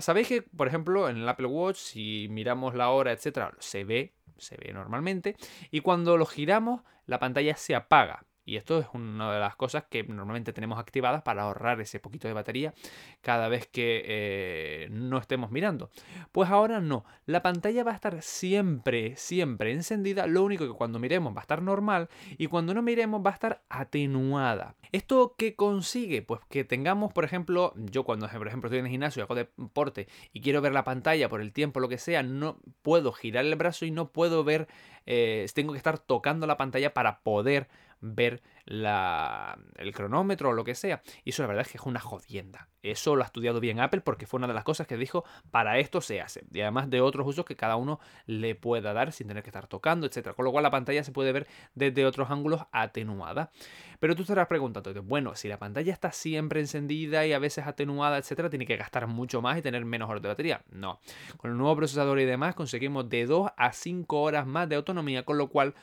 Sabéis 0.00 0.28
que, 0.28 0.42
por 0.42 0.68
ejemplo, 0.68 1.08
en 1.08 1.18
el 1.18 1.28
Apple 1.28 1.46
Watch, 1.46 1.76
si 1.76 2.28
miramos 2.30 2.74
la 2.74 2.90
hora, 2.90 3.12
etcétera, 3.12 3.52
se 3.58 3.84
ve, 3.84 4.14
se 4.38 4.56
ve 4.56 4.72
normalmente. 4.72 5.36
Y 5.70 5.80
cuando 5.80 6.16
lo 6.16 6.26
giramos, 6.26 6.82
la 7.06 7.18
pantalla 7.18 7.56
se 7.56 7.74
apaga. 7.74 8.25
Y 8.46 8.56
esto 8.56 8.78
es 8.78 8.86
una 8.94 9.32
de 9.32 9.40
las 9.40 9.56
cosas 9.56 9.84
que 9.90 10.04
normalmente 10.04 10.52
tenemos 10.52 10.78
activadas 10.78 11.22
para 11.22 11.42
ahorrar 11.42 11.80
ese 11.80 11.98
poquito 11.98 12.28
de 12.28 12.34
batería 12.34 12.72
cada 13.20 13.48
vez 13.48 13.66
que 13.66 14.04
eh, 14.06 14.88
no 14.90 15.18
estemos 15.18 15.50
mirando. 15.50 15.90
Pues 16.30 16.48
ahora 16.48 16.80
no, 16.80 17.04
la 17.26 17.42
pantalla 17.42 17.82
va 17.82 17.90
a 17.90 17.96
estar 17.96 18.22
siempre, 18.22 19.16
siempre 19.16 19.72
encendida, 19.72 20.28
lo 20.28 20.44
único 20.44 20.64
que 20.64 20.74
cuando 20.74 21.00
miremos 21.00 21.34
va 21.34 21.40
a 21.40 21.42
estar 21.42 21.60
normal 21.60 22.08
y 22.38 22.46
cuando 22.46 22.72
no 22.72 22.82
miremos 22.82 23.20
va 23.20 23.30
a 23.30 23.34
estar 23.34 23.62
atenuada. 23.68 24.76
¿Esto 24.92 25.34
qué 25.36 25.56
consigue? 25.56 26.22
Pues 26.22 26.40
que 26.48 26.62
tengamos, 26.62 27.12
por 27.12 27.24
ejemplo, 27.24 27.74
yo 27.76 28.04
cuando 28.04 28.28
por 28.28 28.46
ejemplo 28.46 28.68
estoy 28.68 28.78
en 28.78 28.86
el 28.86 28.92
gimnasio 28.92 29.24
hago 29.24 29.34
deporte 29.34 30.06
y 30.32 30.40
quiero 30.40 30.60
ver 30.60 30.72
la 30.72 30.84
pantalla 30.84 31.28
por 31.28 31.40
el 31.40 31.52
tiempo, 31.52 31.80
lo 31.80 31.88
que 31.88 31.98
sea, 31.98 32.22
no 32.22 32.60
puedo 32.82 33.10
girar 33.10 33.44
el 33.44 33.56
brazo 33.56 33.86
y 33.86 33.90
no 33.90 34.12
puedo 34.12 34.44
ver, 34.44 34.68
eh, 35.04 35.46
tengo 35.52 35.72
que 35.72 35.78
estar 35.78 35.98
tocando 35.98 36.46
la 36.46 36.56
pantalla 36.56 36.94
para 36.94 37.20
poder 37.20 37.68
ver 38.00 38.42
el 38.66 39.92
cronómetro 39.94 40.50
o 40.50 40.52
lo 40.52 40.64
que 40.64 40.74
sea. 40.74 41.02
Y 41.24 41.30
eso 41.30 41.42
la 41.42 41.48
verdad 41.48 41.62
es 41.66 41.72
que 41.72 41.78
es 41.78 41.86
una 41.86 42.00
jodienda. 42.00 42.68
Eso 42.82 43.16
lo 43.16 43.22
ha 43.22 43.26
estudiado 43.26 43.60
bien 43.60 43.80
Apple 43.80 44.00
porque 44.00 44.26
fue 44.26 44.38
una 44.38 44.46
de 44.46 44.54
las 44.54 44.64
cosas 44.64 44.86
que 44.86 44.96
dijo 44.96 45.24
para 45.50 45.78
esto 45.78 46.00
se 46.00 46.20
hace. 46.20 46.44
Y 46.52 46.60
además 46.60 46.90
de 46.90 47.00
otros 47.00 47.26
usos 47.26 47.44
que 47.44 47.56
cada 47.56 47.76
uno 47.76 48.00
le 48.26 48.54
pueda 48.54 48.92
dar 48.92 49.12
sin 49.12 49.28
tener 49.28 49.42
que 49.42 49.50
estar 49.50 49.66
tocando, 49.66 50.06
etc. 50.06 50.34
Con 50.34 50.44
lo 50.44 50.52
cual 50.52 50.62
la 50.62 50.70
pantalla 50.70 51.02
se 51.02 51.12
puede 51.12 51.32
ver 51.32 51.46
desde 51.74 52.04
otros 52.06 52.30
ángulos 52.30 52.62
atenuada. 52.72 53.50
Pero 53.98 54.14
tú 54.14 54.22
estarás 54.22 54.46
preguntando, 54.46 54.92
bueno, 55.02 55.34
si 55.34 55.48
la 55.48 55.58
pantalla 55.58 55.92
está 55.92 56.12
siempre 56.12 56.60
encendida 56.60 57.26
y 57.26 57.32
a 57.32 57.38
veces 57.38 57.66
atenuada, 57.66 58.18
etcétera, 58.18 58.50
tiene 58.50 58.66
que 58.66 58.76
gastar 58.76 59.06
mucho 59.06 59.40
más 59.40 59.58
y 59.58 59.62
tener 59.62 59.84
menos 59.84 60.10
horas 60.10 60.22
de 60.22 60.28
batería. 60.28 60.62
No. 60.70 61.00
Con 61.36 61.50
el 61.50 61.56
nuevo 61.56 61.76
procesador 61.76 62.20
y 62.20 62.24
demás 62.24 62.54
conseguimos 62.54 63.08
de 63.08 63.26
2 63.26 63.50
a 63.56 63.72
5 63.72 64.20
horas 64.20 64.46
más 64.46 64.68
de 64.68 64.76
autonomía, 64.76 65.24
con 65.24 65.38
lo 65.38 65.48
cual 65.48 65.74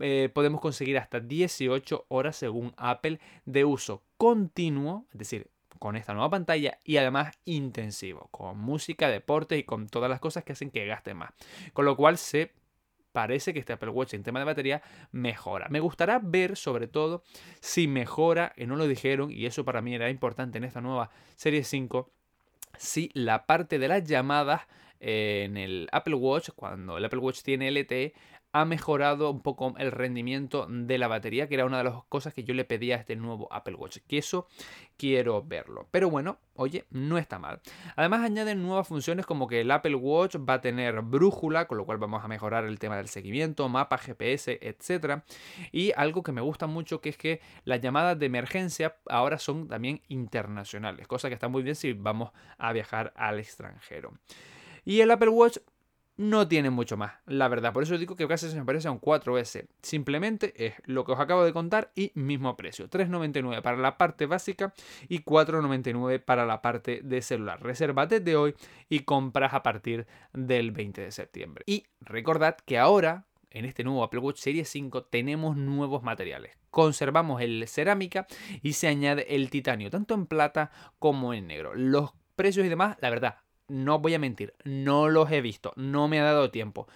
eh, 0.00 0.30
podemos 0.32 0.60
conseguir 0.60 0.96
hasta 0.96 1.20
18 1.20 2.06
horas 2.08 2.31
según 2.32 2.72
Apple 2.76 3.20
de 3.44 3.64
uso 3.64 4.02
continuo, 4.16 5.06
es 5.12 5.18
decir, 5.18 5.50
con 5.78 5.96
esta 5.96 6.12
nueva 6.12 6.30
pantalla 6.30 6.78
y 6.84 6.96
además 6.96 7.36
intensivo, 7.44 8.28
con 8.30 8.58
música, 8.58 9.08
deporte 9.08 9.58
y 9.58 9.64
con 9.64 9.88
todas 9.88 10.08
las 10.08 10.20
cosas 10.20 10.44
que 10.44 10.52
hacen 10.52 10.70
que 10.70 10.86
gaste 10.86 11.14
más. 11.14 11.32
Con 11.72 11.84
lo 11.84 11.96
cual 11.96 12.18
se 12.18 12.52
parece 13.12 13.52
que 13.52 13.60
este 13.60 13.72
Apple 13.72 13.90
Watch 13.90 14.14
en 14.14 14.22
tema 14.22 14.38
de 14.38 14.46
batería 14.46 14.82
mejora. 15.10 15.68
Me 15.68 15.80
gustará 15.80 16.18
ver 16.22 16.56
sobre 16.56 16.88
todo 16.88 17.22
si 17.60 17.86
mejora, 17.86 18.52
y 18.56 18.66
no 18.66 18.76
lo 18.76 18.86
dijeron, 18.86 19.30
y 19.30 19.46
eso 19.46 19.64
para 19.64 19.82
mí 19.82 19.94
era 19.94 20.10
importante 20.10 20.58
en 20.58 20.64
esta 20.64 20.80
nueva 20.80 21.10
serie 21.36 21.62
5, 21.62 22.10
si 22.78 23.10
la 23.12 23.46
parte 23.46 23.78
de 23.78 23.88
las 23.88 24.04
llamadas 24.04 24.62
en 25.00 25.56
el 25.56 25.88
Apple 25.92 26.14
Watch, 26.14 26.50
cuando 26.54 26.96
el 26.96 27.04
Apple 27.04 27.18
Watch 27.18 27.42
tiene 27.42 27.70
LTE, 27.70 28.14
ha 28.52 28.64
mejorado 28.66 29.30
un 29.30 29.40
poco 29.40 29.74
el 29.78 29.90
rendimiento 29.90 30.66
de 30.68 30.98
la 30.98 31.08
batería, 31.08 31.48
que 31.48 31.54
era 31.54 31.64
una 31.64 31.78
de 31.78 31.84
las 31.84 32.04
cosas 32.08 32.34
que 32.34 32.44
yo 32.44 32.52
le 32.52 32.64
pedía 32.64 32.96
a 32.96 32.98
este 32.98 33.16
nuevo 33.16 33.48
Apple 33.50 33.74
Watch. 33.74 33.98
Que 34.06 34.18
eso 34.18 34.46
quiero 34.98 35.42
verlo. 35.42 35.88
Pero 35.90 36.10
bueno, 36.10 36.38
oye, 36.54 36.84
no 36.90 37.16
está 37.16 37.38
mal. 37.38 37.60
Además 37.96 38.20
añaden 38.20 38.62
nuevas 38.62 38.86
funciones 38.86 39.24
como 39.24 39.48
que 39.48 39.62
el 39.62 39.70
Apple 39.70 39.94
Watch 39.94 40.36
va 40.36 40.54
a 40.54 40.60
tener 40.60 41.00
brújula, 41.00 41.66
con 41.66 41.78
lo 41.78 41.86
cual 41.86 41.96
vamos 41.98 42.22
a 42.22 42.28
mejorar 42.28 42.64
el 42.64 42.78
tema 42.78 42.98
del 42.98 43.08
seguimiento, 43.08 43.68
mapa, 43.70 43.96
GPS, 43.96 44.58
etc. 44.60 45.22
Y 45.72 45.92
algo 45.96 46.22
que 46.22 46.32
me 46.32 46.42
gusta 46.42 46.66
mucho 46.66 47.00
que 47.00 47.08
es 47.08 47.16
que 47.16 47.40
las 47.64 47.80
llamadas 47.80 48.18
de 48.18 48.26
emergencia 48.26 48.96
ahora 49.08 49.38
son 49.38 49.66
también 49.66 50.02
internacionales, 50.08 51.06
cosa 51.06 51.28
que 51.28 51.34
está 51.34 51.48
muy 51.48 51.62
bien 51.62 51.74
si 51.74 51.94
vamos 51.94 52.32
a 52.58 52.72
viajar 52.72 53.14
al 53.16 53.38
extranjero. 53.38 54.12
Y 54.84 55.00
el 55.00 55.10
Apple 55.10 55.28
Watch 55.28 55.58
no 56.16 56.46
tiene 56.46 56.70
mucho 56.70 56.96
más, 56.96 57.14
la 57.26 57.48
verdad. 57.48 57.72
Por 57.72 57.82
eso 57.82 57.96
digo 57.96 58.16
que 58.16 58.28
casi 58.28 58.48
se 58.48 58.56
me 58.56 58.64
parece 58.64 58.88
a 58.88 58.90
un 58.90 59.00
4S. 59.00 59.66
Simplemente 59.82 60.66
es 60.66 60.74
lo 60.84 61.04
que 61.04 61.12
os 61.12 61.20
acabo 61.20 61.44
de 61.44 61.52
contar 61.52 61.90
y 61.94 62.12
mismo 62.14 62.56
precio. 62.56 62.88
3,99 62.88 63.62
para 63.62 63.76
la 63.76 63.96
parte 63.96 64.26
básica 64.26 64.74
y 65.08 65.20
4,99 65.20 66.22
para 66.22 66.44
la 66.44 66.62
parte 66.62 67.00
de 67.02 67.22
celular. 67.22 67.62
Reserva 67.62 68.06
desde 68.06 68.36
hoy 68.36 68.54
y 68.88 69.00
compras 69.00 69.54
a 69.54 69.62
partir 69.62 70.06
del 70.32 70.70
20 70.70 71.00
de 71.00 71.12
septiembre. 71.12 71.64
Y 71.66 71.84
recordad 72.00 72.56
que 72.64 72.78
ahora 72.78 73.26
en 73.50 73.64
este 73.64 73.84
nuevo 73.84 74.02
Apple 74.02 74.20
Watch 74.20 74.38
Series 74.38 74.68
5 74.68 75.04
tenemos 75.04 75.56
nuevos 75.56 76.02
materiales. 76.02 76.56
Conservamos 76.70 77.42
el 77.42 77.66
cerámica 77.68 78.26
y 78.62 78.72
se 78.74 78.88
añade 78.88 79.34
el 79.34 79.50
titanio, 79.50 79.90
tanto 79.90 80.14
en 80.14 80.26
plata 80.26 80.70
como 80.98 81.34
en 81.34 81.46
negro. 81.46 81.74
Los 81.74 82.12
precios 82.34 82.64
y 82.64 82.70
demás, 82.70 82.96
la 83.00 83.10
verdad, 83.10 83.38
no 83.72 84.00
voy 84.00 84.12
a 84.12 84.18
mentir, 84.18 84.52
no 84.64 85.08
los 85.08 85.30
he 85.32 85.40
visto, 85.40 85.72
no 85.76 86.06
me 86.06 86.20
ha 86.20 86.24
dado 86.24 86.50
tiempo. 86.50 86.86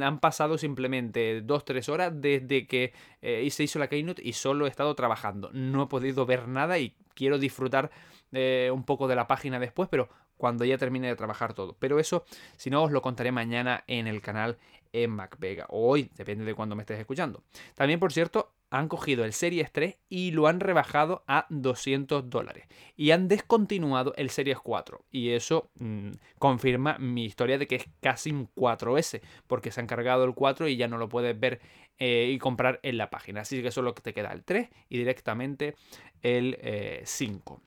Han 0.00 0.20
pasado 0.20 0.58
simplemente 0.58 1.42
2-3 1.42 1.88
horas 1.88 2.12
desde 2.14 2.66
que 2.66 2.92
eh, 3.22 3.48
se 3.50 3.64
hizo 3.64 3.78
la 3.78 3.88
Keynote 3.88 4.22
y 4.22 4.34
solo 4.34 4.66
he 4.66 4.68
estado 4.68 4.94
trabajando. 4.94 5.48
No 5.54 5.84
he 5.84 5.86
podido 5.86 6.26
ver 6.26 6.46
nada 6.46 6.78
y 6.78 6.94
quiero 7.14 7.38
disfrutar 7.38 7.90
eh, 8.32 8.70
un 8.70 8.84
poco 8.84 9.08
de 9.08 9.16
la 9.16 9.26
página 9.26 9.58
después, 9.58 9.88
pero 9.88 10.10
cuando 10.36 10.66
ya 10.66 10.76
termine 10.76 11.08
de 11.08 11.16
trabajar 11.16 11.54
todo. 11.54 11.74
Pero 11.78 11.98
eso, 11.98 12.26
si 12.58 12.68
no, 12.68 12.82
os 12.82 12.92
lo 12.92 13.00
contaré 13.00 13.32
mañana 13.32 13.84
en 13.86 14.06
el 14.06 14.20
canal 14.20 14.58
en 14.92 15.12
MacVega. 15.12 15.64
O 15.70 15.88
hoy, 15.88 16.10
depende 16.16 16.44
de 16.44 16.54
cuándo 16.54 16.76
me 16.76 16.82
estés 16.82 17.00
escuchando. 17.00 17.42
También, 17.74 17.98
por 17.98 18.12
cierto, 18.12 18.52
han 18.70 18.88
cogido 18.88 19.24
el 19.24 19.32
Series 19.32 19.70
3 19.72 19.96
y 20.08 20.32
lo 20.32 20.46
han 20.46 20.60
rebajado 20.60 21.24
a 21.26 21.46
200 21.50 22.28
dólares. 22.28 22.66
Y 22.96 23.10
han 23.10 23.28
descontinuado 23.28 24.12
el 24.16 24.30
Series 24.30 24.58
4. 24.58 25.04
Y 25.10 25.30
eso 25.30 25.70
mm, 25.78 26.10
confirma 26.38 26.98
mi 26.98 27.24
historia 27.24 27.58
de 27.58 27.66
que 27.66 27.76
es 27.76 27.84
casi 28.00 28.30
un 28.30 28.48
4S, 28.54 29.20
porque 29.46 29.70
se 29.70 29.80
han 29.80 29.86
cargado 29.86 30.24
el 30.24 30.34
4 30.34 30.68
y 30.68 30.76
ya 30.76 30.88
no 30.88 30.98
lo 30.98 31.08
puedes 31.08 31.38
ver 31.38 31.60
eh, 31.98 32.30
y 32.32 32.38
comprar 32.38 32.80
en 32.82 32.98
la 32.98 33.10
página. 33.10 33.42
Así 33.42 33.62
que 33.62 33.70
solo 33.70 33.94
te 33.94 34.12
queda 34.12 34.32
el 34.32 34.44
3 34.44 34.68
y 34.88 34.98
directamente 34.98 35.74
el 36.22 36.58
5. 37.04 37.62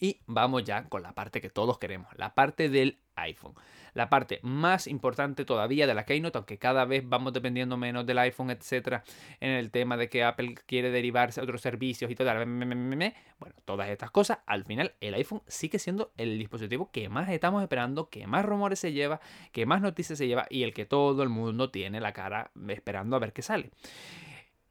Y 0.00 0.20
vamos 0.26 0.64
ya 0.64 0.88
con 0.88 1.02
la 1.02 1.12
parte 1.12 1.40
que 1.40 1.50
todos 1.50 1.78
queremos, 1.78 2.08
la 2.16 2.34
parte 2.34 2.68
del 2.68 2.98
iPhone. 3.16 3.54
La 3.94 4.10
parte 4.10 4.40
más 4.42 4.86
importante 4.86 5.46
todavía 5.46 5.86
de 5.86 5.94
la 5.94 6.04
Keynote, 6.04 6.36
aunque 6.36 6.58
cada 6.58 6.84
vez 6.84 7.08
vamos 7.08 7.32
dependiendo 7.32 7.78
menos 7.78 8.04
del 8.04 8.18
iPhone, 8.18 8.50
etcétera, 8.50 9.02
en 9.40 9.52
el 9.52 9.70
tema 9.70 9.96
de 9.96 10.10
que 10.10 10.22
Apple 10.22 10.54
quiere 10.66 10.90
derivarse 10.90 11.40
a 11.40 11.44
otros 11.44 11.62
servicios 11.62 12.10
y 12.10 12.14
todo. 12.14 12.30
Bueno, 12.34 13.54
todas 13.64 13.88
estas 13.88 14.10
cosas, 14.10 14.40
al 14.44 14.64
final 14.64 14.92
el 15.00 15.14
iPhone 15.14 15.42
sigue 15.46 15.78
siendo 15.78 16.12
el 16.18 16.38
dispositivo 16.38 16.90
que 16.90 17.08
más 17.08 17.30
estamos 17.30 17.62
esperando, 17.62 18.10
que 18.10 18.26
más 18.26 18.44
rumores 18.44 18.80
se 18.80 18.92
lleva, 18.92 19.20
que 19.52 19.64
más 19.64 19.80
noticias 19.80 20.18
se 20.18 20.26
lleva 20.26 20.46
y 20.50 20.64
el 20.64 20.74
que 20.74 20.84
todo 20.84 21.22
el 21.22 21.30
mundo 21.30 21.70
tiene 21.70 21.98
la 22.00 22.12
cara 22.12 22.50
esperando 22.68 23.16
a 23.16 23.18
ver 23.18 23.32
qué 23.32 23.40
sale. 23.40 23.70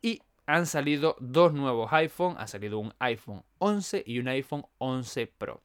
Y 0.04 0.22
han 0.46 0.66
salido 0.66 1.16
dos 1.20 1.54
nuevos 1.54 1.92
iPhone, 1.94 2.36
ha 2.38 2.48
salido 2.48 2.80
un 2.80 2.94
iPhone 3.00 3.44
11 3.60 4.04
y 4.06 4.20
un 4.20 4.28
iPhone 4.28 4.66
11 4.78 5.28
Pro. 5.28 5.62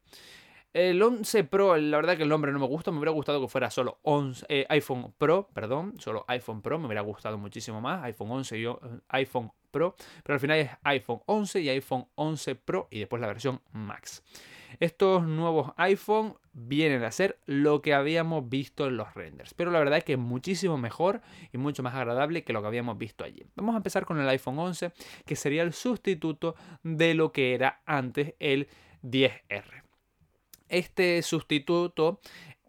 El 0.73 1.03
11 1.03 1.45
Pro, 1.45 1.77
la 1.77 1.97
verdad 1.97 2.17
que 2.17 2.23
el 2.23 2.29
nombre 2.29 2.53
no 2.53 2.61
me 2.61 2.67
gusta, 2.67 2.93
me 2.93 2.99
hubiera 2.99 3.11
gustado 3.11 3.41
que 3.41 3.49
fuera 3.49 3.71
solo 3.71 3.99
11, 4.03 4.47
eh, 4.49 4.67
iPhone 4.69 5.13
Pro, 5.19 5.49
perdón, 5.53 5.95
solo 5.99 6.25
iPhone 6.29 6.63
Pro, 6.63 6.79
me 6.79 6.87
hubiera 6.87 7.01
gustado 7.01 7.39
muchísimo 7.39 7.81
más, 7.81 8.05
iPhone 8.05 8.31
11 8.31 8.59
y 8.59 8.65
eh, 8.67 8.77
iPhone 9.09 9.51
Pro, 9.73 9.97
pero 10.23 10.35
al 10.35 10.41
final 10.41 10.59
es 10.59 10.71
iPhone 10.85 11.23
11 11.27 11.61
y 11.61 11.69
iPhone 11.71 12.07
11 12.15 12.55
Pro 12.55 12.87
y 12.91 13.01
después 13.01 13.21
la 13.21 13.27
versión 13.27 13.61
Max. 13.73 14.23
Estos 14.79 15.27
nuevos 15.27 15.73
iPhone 15.77 16.35
vienen 16.53 17.03
a 17.05 17.13
ser 17.13 17.39
lo 17.47 17.83
que 17.83 17.95
habíamos 17.95 18.49
visto 18.49 18.87
en 18.87 18.97
los 18.97 19.15
renders, 19.15 19.55
pero 19.55 19.71
la 19.71 19.79
verdad 19.79 19.99
es 19.99 20.05
que 20.05 20.15
es 20.15 20.19
muchísimo 20.19 20.79
mejor 20.79 21.21
y 21.53 21.59
mucho 21.59 21.83
más 21.83 21.95
agradable 21.95 22.45
que 22.45 22.53
lo 22.53 22.61
que 22.61 22.69
habíamos 22.69 22.99
visto 22.99 23.25
allí. 23.25 23.45
Vamos 23.55 23.75
a 23.75 23.79
empezar 23.79 24.05
con 24.05 24.21
el 24.21 24.29
iPhone 24.29 24.59
11, 24.59 24.93
que 25.25 25.37
sería 25.37 25.63
el 25.63 25.73
sustituto 25.73 26.55
de 26.83 27.15
lo 27.15 27.33
que 27.33 27.55
era 27.55 27.83
antes 27.87 28.35
el 28.39 28.69
10R. 29.03 29.83
Este 30.69 31.21
sustituto 31.23 32.21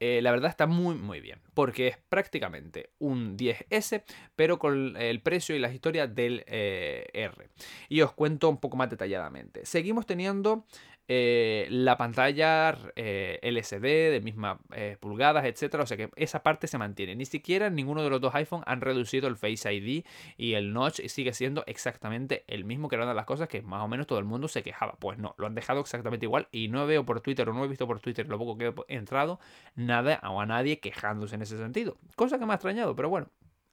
eh, 0.04 0.20
la 0.24 0.32
verdad 0.32 0.50
está 0.50 0.66
muy 0.66 0.96
muy 0.96 1.22
bien, 1.22 1.40
porque 1.54 1.88
es 1.90 1.98
prácticamente 2.10 2.90
un 2.98 3.38
10S, 3.38 4.04
pero 4.36 4.58
con 4.58 4.98
el 4.98 5.22
precio 5.22 5.56
y 5.56 5.60
las 5.60 5.76
historias 5.76 6.16
del 6.16 6.44
eh, 6.48 7.06
R. 7.14 7.50
Y 7.88 8.02
os 8.02 8.12
cuento 8.12 8.50
un 8.50 8.58
poco 8.58 8.78
más 8.78 8.90
detalladamente. 8.90 9.64
Seguimos 9.64 10.08
teniendo 10.08 10.66
eh, 11.14 11.68
la 11.70 11.98
pantalla 11.98 12.74
eh, 12.96 13.38
LCD 13.42 14.12
de 14.12 14.22
mismas 14.24 14.60
eh, 14.74 14.96
pulgadas, 14.98 15.44
etcétera. 15.44 15.84
O 15.84 15.86
sea 15.86 15.98
que 15.98 16.10
esa 16.16 16.42
parte 16.42 16.68
se 16.68 16.78
mantiene. 16.78 17.18
Ni 17.18 17.26
siquiera 17.26 17.70
ninguno 17.70 18.02
de 18.02 18.10
los 18.10 18.22
dos 18.22 18.34
iPhone 18.34 18.64
han 18.66 18.80
reducido 18.80 19.28
el 19.28 19.36
Face 19.36 19.74
ID 19.74 20.06
y 20.38 20.54
el 20.54 20.72
notch 20.72 21.02
sigue 21.08 21.34
siendo 21.34 21.66
exactamente 21.68 22.46
el 22.48 22.64
mismo, 22.64 22.88
que 22.88 22.96
era 22.96 23.04
una 23.04 23.12
de 23.12 23.18
las 23.18 23.26
cosas 23.26 23.50
que 23.50 23.62
más 23.62 23.84
o 23.84 23.90
menos 23.90 24.08
todo 24.08 24.20
el 24.20 24.26
mundo 24.26 24.48
se 24.48 24.64
quejaba. 24.64 24.94
Pues 25.00 25.18
no, 25.18 25.36
lo 25.38 25.48
han 25.48 25.54
dejado 25.54 25.82
exactamente 25.82 26.26
igual 26.26 26.48
y 26.50 26.70
no 26.70 26.88
veo 26.88 27.06
por 27.06 27.20
Twitter 27.20 27.50
o 27.50 27.54
no 27.54 27.66
he 27.66 27.68
visto 27.68 27.86
por 27.88 28.00
Twitter 28.00 28.30
lo 28.30 28.38
poco 28.38 28.58
que 28.58 28.74
he 28.88 28.96
entrado 28.96 29.42
nada 29.76 30.22
o 30.24 30.40
a 30.40 30.46
nadie 30.46 30.80
quejándose 30.80 31.36
en 31.36 31.42
ese 31.42 31.58
sentido. 31.58 31.98
Cosa 32.16 32.40
que 32.40 32.46
me 32.46 32.54
ha 32.54 32.56
extrañado, 32.56 32.96
pero 32.96 33.10
bueno, 33.10 33.28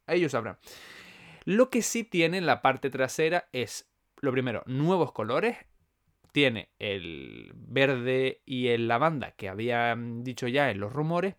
ellos 0.08 0.32
sabrán. 0.32 0.58
Lo 1.44 1.70
que 1.70 1.82
sí 1.82 2.02
tiene 2.02 2.38
en 2.38 2.46
la 2.46 2.62
parte 2.62 2.90
trasera 2.90 3.48
es, 3.52 3.88
lo 4.20 4.32
primero, 4.32 4.64
nuevos 4.66 5.12
colores 5.12 5.56
tiene 6.38 6.68
el 6.78 7.50
verde 7.52 8.42
y 8.46 8.68
el 8.68 8.86
lavanda 8.86 9.32
que 9.32 9.48
habían 9.48 10.22
dicho 10.22 10.46
ya 10.46 10.70
en 10.70 10.78
los 10.78 10.92
rumores 10.92 11.34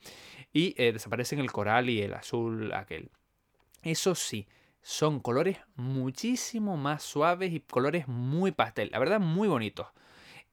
y 0.52 0.76
eh, 0.76 0.92
desaparecen 0.92 1.40
el 1.40 1.54
coral 1.54 1.90
y 1.90 2.02
el 2.02 2.14
azul 2.14 2.74
aquel. 2.74 3.10
Eso 3.82 4.14
sí, 4.14 4.50
son 4.82 5.22
colores 5.22 5.58
muchísimo 5.78 6.76
más 6.76 7.02
suaves 7.02 7.54
y 7.54 7.62
colores 7.62 8.10
muy 8.10 8.52
pastel, 8.52 8.90
la 8.92 9.00
verdad 9.00 9.22
muy 9.22 9.48
bonitos. 9.48 9.88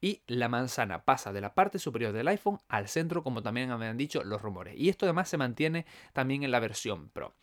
Y 0.01 0.23
la 0.29 0.49
manzana 0.49 1.05
pasa 1.05 1.33
de 1.33 1.41
la 1.41 1.53
parte 1.53 1.81
superior 1.81 2.13
del 2.13 2.29
iPhone 2.29 2.61
al 2.69 2.87
centro, 2.87 3.25
como 3.25 3.43
también 3.43 3.73
habían 3.73 3.97
dicho 3.97 4.23
los 4.23 4.41
rumores. 4.43 4.77
Y 4.79 4.91
esto 4.91 5.07
además 5.07 5.29
se 5.29 5.39
mantiene 5.39 5.87
también 6.13 6.45
en 6.45 6.53
la 6.53 6.61
versión 6.61 7.09
Pro. 7.09 7.35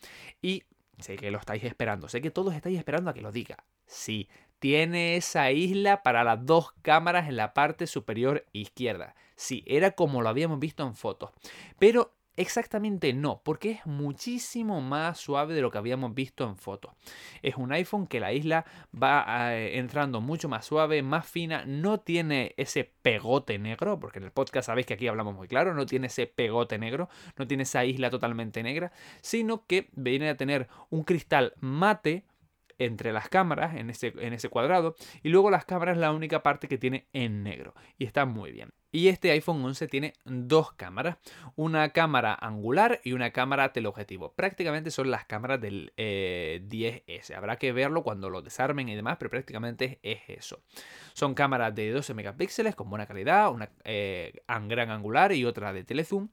Y 0.41 0.63
sé 0.99 1.17
que 1.17 1.31
lo 1.31 1.39
estáis 1.39 1.65
esperando, 1.65 2.07
sé 2.07 2.21
que 2.21 2.31
todos 2.31 2.53
estáis 2.53 2.77
esperando 2.77 3.09
a 3.09 3.13
que 3.13 3.21
lo 3.21 3.33
diga. 3.33 3.57
Sí, 3.87 4.29
tiene 4.63 5.17
esa 5.17 5.51
isla 5.51 6.03
para 6.03 6.23
las 6.23 6.45
dos 6.45 6.71
cámaras 6.83 7.27
en 7.27 7.35
la 7.35 7.53
parte 7.53 7.85
superior 7.85 8.45
izquierda. 8.53 9.13
Sí, 9.35 9.61
era 9.67 9.91
como 9.91 10.21
lo 10.21 10.29
habíamos 10.29 10.57
visto 10.57 10.87
en 10.87 10.95
fotos. 10.95 11.31
Pero 11.79 12.13
exactamente 12.37 13.11
no, 13.11 13.41
porque 13.43 13.71
es 13.71 13.85
muchísimo 13.85 14.79
más 14.79 15.19
suave 15.19 15.53
de 15.53 15.59
lo 15.59 15.69
que 15.69 15.79
habíamos 15.79 16.13
visto 16.13 16.47
en 16.47 16.55
fotos. 16.55 16.93
Es 17.41 17.57
un 17.57 17.73
iPhone 17.73 18.07
que 18.07 18.21
la 18.21 18.31
isla 18.31 18.63
va 18.95 19.53
eh, 19.53 19.79
entrando 19.79 20.21
mucho 20.21 20.47
más 20.47 20.65
suave, 20.65 21.03
más 21.03 21.27
fina, 21.27 21.65
no 21.65 21.99
tiene 21.99 22.53
ese 22.55 22.89
pegote 23.01 23.59
negro, 23.59 23.99
porque 23.99 24.19
en 24.19 24.23
el 24.23 24.31
podcast 24.31 24.67
sabéis 24.67 24.87
que 24.87 24.93
aquí 24.93 25.09
hablamos 25.09 25.35
muy 25.35 25.49
claro, 25.49 25.73
no 25.73 25.85
tiene 25.85 26.07
ese 26.07 26.25
pegote 26.25 26.77
negro, 26.77 27.09
no 27.35 27.45
tiene 27.47 27.63
esa 27.63 27.83
isla 27.83 28.09
totalmente 28.09 28.63
negra, 28.63 28.93
sino 29.19 29.65
que 29.67 29.89
viene 29.91 30.29
a 30.29 30.37
tener 30.37 30.69
un 30.89 31.03
cristal 31.03 31.51
mate 31.59 32.23
entre 32.85 33.13
las 33.13 33.29
cámaras 33.29 33.75
en 33.75 33.89
ese, 33.89 34.13
en 34.17 34.33
ese 34.33 34.49
cuadrado 34.49 34.95
y 35.21 35.29
luego 35.29 35.49
las 35.49 35.65
cámaras 35.65 35.97
la 35.97 36.11
única 36.11 36.43
parte 36.43 36.67
que 36.67 36.77
tiene 36.77 37.07
en 37.13 37.43
negro 37.43 37.73
y 37.97 38.05
está 38.05 38.25
muy 38.25 38.51
bien. 38.51 38.71
Y 38.95 39.07
este 39.07 39.31
iPhone 39.31 39.65
11 39.65 39.87
tiene 39.87 40.13
dos 40.23 40.73
cámaras, 40.73 41.17
una 41.55 41.89
cámara 41.89 42.37
angular 42.39 43.01
y 43.03 43.13
una 43.13 43.31
cámara 43.31 43.73
teleobjetivo. 43.73 44.33
Prácticamente 44.33 44.91
son 44.91 45.09
las 45.09 45.25
cámaras 45.25 45.59
del 45.59 45.91
10S. 45.97 47.01
Eh, 47.07 47.35
Habrá 47.35 47.55
que 47.55 47.71
verlo 47.71 48.03
cuando 48.03 48.29
lo 48.29 48.43
desarmen 48.43 48.89
y 48.89 48.95
demás, 48.95 49.17
pero 49.17 49.31
prácticamente 49.31 49.99
es 50.03 50.19
eso. 50.27 50.61
Son 51.13 51.33
cámaras 51.33 51.73
de 51.73 51.89
12 51.91 52.13
megapíxeles 52.13 52.75
con 52.75 52.87
buena 52.91 53.07
calidad, 53.07 53.51
una 53.51 53.71
eh, 53.83 54.43
gran 54.67 54.91
angular 54.91 55.31
y 55.31 55.43
otra 55.43 55.73
de 55.73 55.83
telezoom. 55.83 56.29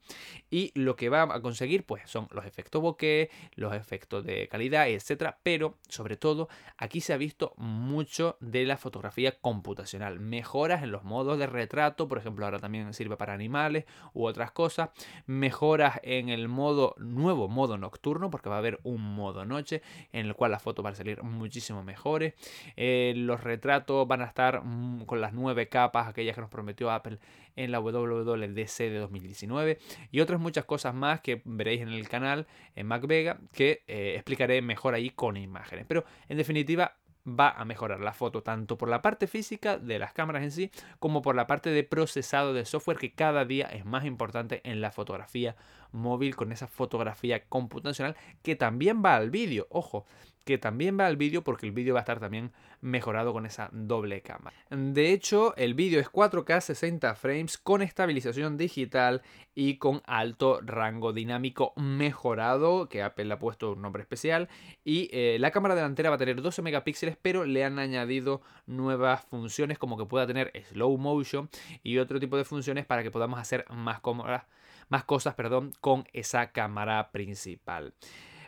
Y 0.51 0.71
lo 0.79 0.97
que 0.97 1.09
va 1.09 1.23
a 1.23 1.41
conseguir 1.41 1.87
pues 1.87 2.11
son 2.11 2.29
los 2.31 2.45
efectos 2.45 2.83
bokeh, 2.83 3.31
los 3.55 3.73
efectos 3.73 4.23
de 4.23 4.49
calidad, 4.49 4.87
etcétera. 4.87 5.39
Pero 5.43 5.79
sobre 5.89 6.19
todo 6.19 6.51
aquí 6.77 7.01
se 7.01 7.15
ha 7.15 7.17
visto 7.17 7.55
mucho 7.57 8.37
de 8.41 8.67
la 8.67 8.77
fotografía 8.77 9.41
computacional. 9.41 10.21
Mejoras 10.21 10.83
en 10.83 10.93
los 10.93 11.05
modos 11.05 11.39
de 11.39 11.47
retrato, 11.47 12.07
por 12.07 12.19
ejemplo 12.19 12.50
también 12.59 12.93
sirve 12.95 13.17
para 13.17 13.35
animales 13.35 13.85
u 14.15 14.25
otras 14.25 14.51
cosas. 14.51 14.91
Mejoras 15.27 16.01
en 16.03 16.29
el 16.29 16.49
modo 16.49 16.95
nuevo, 16.99 17.49
modo 17.49 17.79
nocturno, 17.79 18.31
porque 18.31 18.49
va 18.49 18.57
a 18.57 18.59
haber 18.59 18.81
un 18.83 19.03
modo 19.15 19.45
noche 19.45 19.83
en 20.13 20.27
el 20.27 20.35
cual 20.35 20.51
las 20.51 20.63
fotos 20.63 20.83
van 20.83 20.95
a 20.95 20.97
salir 20.97 21.23
muchísimo 21.23 21.83
mejores. 21.85 22.35
Eh, 22.77 23.13
los 23.17 23.43
retratos 23.43 24.07
van 24.09 24.23
a 24.23 24.27
estar 24.27 24.63
mm, 24.65 25.05
con 25.05 25.21
las 25.21 25.33
nueve 25.33 25.69
capas, 25.69 26.09
aquellas 26.09 26.35
que 26.35 26.41
nos 26.41 26.51
prometió 26.51 26.91
Apple 26.91 27.19
en 27.57 27.73
la 27.73 27.81
WWDC 27.81 28.79
de 28.79 28.99
2019 28.99 29.79
y 30.11 30.21
otras 30.21 30.41
muchas 30.41 30.65
cosas 30.65 30.95
más 30.95 31.21
que 31.21 31.43
veréis 31.45 31.83
en 31.83 31.89
el 31.89 32.09
canal 32.09 32.47
en 32.75 32.87
MacVega 32.87 33.39
que 33.53 33.83
eh, 33.87 34.15
explicaré 34.15 34.63
mejor 34.63 34.95
ahí 34.95 35.11
con 35.11 35.37
imágenes. 35.37 35.85
Pero 35.87 36.05
en 36.29 36.37
definitiva 36.37 36.97
va 37.27 37.51
a 37.51 37.65
mejorar 37.65 38.01
la 38.01 38.13
foto 38.13 38.43
tanto 38.43 38.79
por 38.79 38.89
la 38.89 39.03
parte 39.03 39.27
física 39.27 39.79
de 39.79 39.99
las 39.99 40.13
cámaras 40.13 40.43
en 40.43 40.51
sí 40.51 40.71
como 40.99 41.23
por 41.23 41.35
la 41.35 41.47
parte 41.47 41.71
de 41.71 41.85
procesado 41.85 42.55
de 42.55 42.65
software 42.65 42.99
que 42.99 43.13
cada 43.13 43.45
día 43.45 43.67
es 43.67 43.85
más 43.85 44.05
importante 44.05 44.61
en 44.65 44.81
la 44.81 44.91
fotografía 44.91 45.57
móvil 45.93 46.37
con 46.37 46.53
esa 46.53 46.67
fotografía 46.67 47.45
computacional 47.45 48.17
que 48.43 48.57
también 48.57 49.03
va 49.05 49.17
al 49.17 49.31
vídeo. 49.31 49.67
Ojo, 49.71 50.07
que 50.45 50.59
también 50.59 50.99
va 50.99 51.07
al 51.07 51.17
vídeo 51.17 51.43
porque 51.43 51.67
el 51.67 51.73
vídeo 51.73 51.95
va 51.95 52.01
a 52.01 52.03
estar 52.03 52.21
también 52.21 52.53
mejorado 52.81 53.33
con 53.33 53.47
esa 53.47 53.69
doble 53.73 54.23
cámara. 54.23 54.57
De 54.71 55.13
hecho, 55.13 55.55
el 55.57 55.75
vídeo 55.75 56.01
es 56.01 56.11
4K 56.11 56.61
60 56.61 57.15
frames 57.15 57.59
con 57.59 57.83
estabilización 57.83 58.57
digital 58.57 59.23
y 59.55 59.77
con 59.77 60.03
alto 60.07 60.61
rango 60.63 61.13
dinámico 61.13 61.73
mejorado, 61.77 62.89
que 62.89 63.03
Apple 63.03 63.27
le 63.27 63.35
ha 63.35 63.39
puesto 63.39 63.73
un 63.73 63.83
nombre 63.83 64.03
especial. 64.03 64.49
Y 64.85 65.09
eh, 65.13 65.37
la 65.39 65.51
cámara 65.51 65.75
delantera 65.75 66.11
va 66.11 66.17
a 66.17 66.19
tener 66.19 66.41
12 66.41 66.63
megapíxeles, 66.63 67.17
pero 67.21 67.45
le 67.45 67.65
han 67.65 67.79
añadido 67.79 68.41
nuevas 68.67 69.25
funciones 69.25 69.79
como 69.79 69.99
que 69.99 70.07
pueda 70.07 70.27
tener 70.27 70.53
slow 70.71 70.97
motion 70.97 71.51
y 71.83 71.99
otro 71.99 72.19
tipo 72.19 72.37
de 72.37 72.45
funciones 72.45 72.87
para 72.87 73.03
que 73.03 73.11
podamos 73.11 73.39
hacer 73.39 73.65
más, 73.71 74.01
más 74.89 75.05
cosas 75.05 75.35
perdón, 75.35 75.73
con 75.81 76.05
esa 76.13 76.53
cámara 76.53 77.11
principal. 77.11 77.93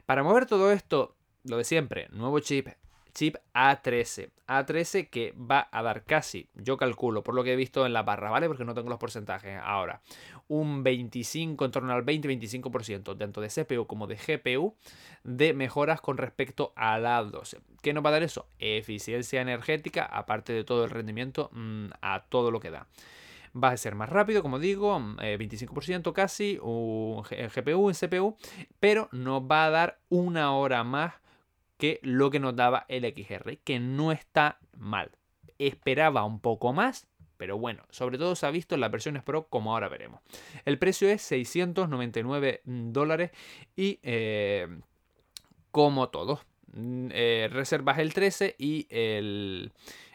Para 0.07 0.23
mover 0.23 0.47
todo 0.47 0.73
esto 0.73 1.17
lo 1.45 1.57
de 1.57 1.65
siempre, 1.65 2.09
nuevo 2.11 2.41
chip, 2.41 2.69
chip 3.15 3.37
A13. 3.55 4.31
A13 4.47 5.09
que 5.09 5.33
va 5.33 5.69
a 5.71 5.83
dar 5.83 6.05
casi, 6.05 6.49
yo 6.55 6.77
calculo, 6.77 7.23
por 7.23 7.35
lo 7.35 7.45
que 7.45 7.53
he 7.53 7.57
visto 7.57 7.87
en 7.87 7.93
la 7.93 8.03
barra, 8.03 8.31
¿vale? 8.31 8.49
Porque 8.49 8.65
no 8.65 8.75
tengo 8.75 8.91
los 8.91 8.99
porcentajes 8.99 9.59
ahora. 9.63 10.03
Un 10.49 10.83
25, 10.83 11.65
en 11.65 11.71
torno 11.71 11.93
al 11.93 12.05
20-25%, 12.05 13.17
tanto 13.17 13.41
de 13.41 13.49
CPU 13.49 13.87
como 13.87 14.07
de 14.07 14.17
GPU, 14.17 14.77
de 15.25 15.55
mejoras 15.55 16.01
con 16.01 16.19
respecto 16.19 16.73
a 16.77 16.99
la 16.99 17.23
12. 17.23 17.61
¿Qué 17.83 17.93
nos 17.93 18.05
va 18.05 18.11
a 18.11 18.13
dar 18.13 18.23
eso? 18.23 18.47
Eficiencia 18.59 19.41
energética, 19.41 20.05
aparte 20.05 20.53
de 20.53 20.65
todo 20.65 20.85
el 20.85 20.91
rendimiento, 20.91 21.51
mm, 21.53 21.87
a 22.01 22.25
todo 22.29 22.51
lo 22.51 22.61
que 22.61 22.71
da 22.71 22.87
va 23.55 23.69
a 23.69 23.77
ser 23.77 23.95
más 23.95 24.09
rápido, 24.09 24.43
como 24.43 24.59
digo, 24.59 24.99
25% 24.99 26.11
eh, 26.11 26.13
casi, 26.15 26.59
un 26.63 27.23
GPU, 27.23 27.87
un 27.87 27.93
CPU, 27.93 28.37
pero 28.81 29.11
nos 29.13 29.43
va 29.43 29.67
a 29.67 29.71
dar 29.71 30.01
una 30.09 30.55
hora 30.55 30.85
más 30.85 31.22
que 31.83 31.99
lo 32.03 32.31
que 32.31 32.39
nos 32.39 32.55
daba 32.55 32.87
el 32.87 33.03
XR, 33.03 33.59
que 33.65 33.81
no 33.81 34.13
está 34.13 34.61
mal. 34.79 35.11
Esperaba 35.59 36.23
un 36.23 36.39
poco 36.39 36.73
más, 36.73 37.09
pero 37.39 37.59
bueno, 37.59 37.83
sobre 37.91 38.19
todo 38.19 38.37
se 38.37 38.47
ha 38.47 38.53
visto 38.53 38.77
en 38.77 38.83
las 38.83 38.93
versiones 38.93 39.25
Pro 39.25 39.49
como 39.49 39.73
ahora 39.73 39.89
veremos. 39.89 40.21
El 40.65 40.79
precio 40.79 41.09
es 41.09 41.23
699 41.23 42.63
dólares 42.65 43.33
y 43.75 43.99
eh, 44.05 44.69
como 45.73 46.09
todos, 46.11 46.47
mm, 46.73 47.09
eh, 47.11 47.49
reservas 47.51 47.99
el 47.99 48.15
13 48.15 48.55
y 48.61 48.87
el, 48.89 49.73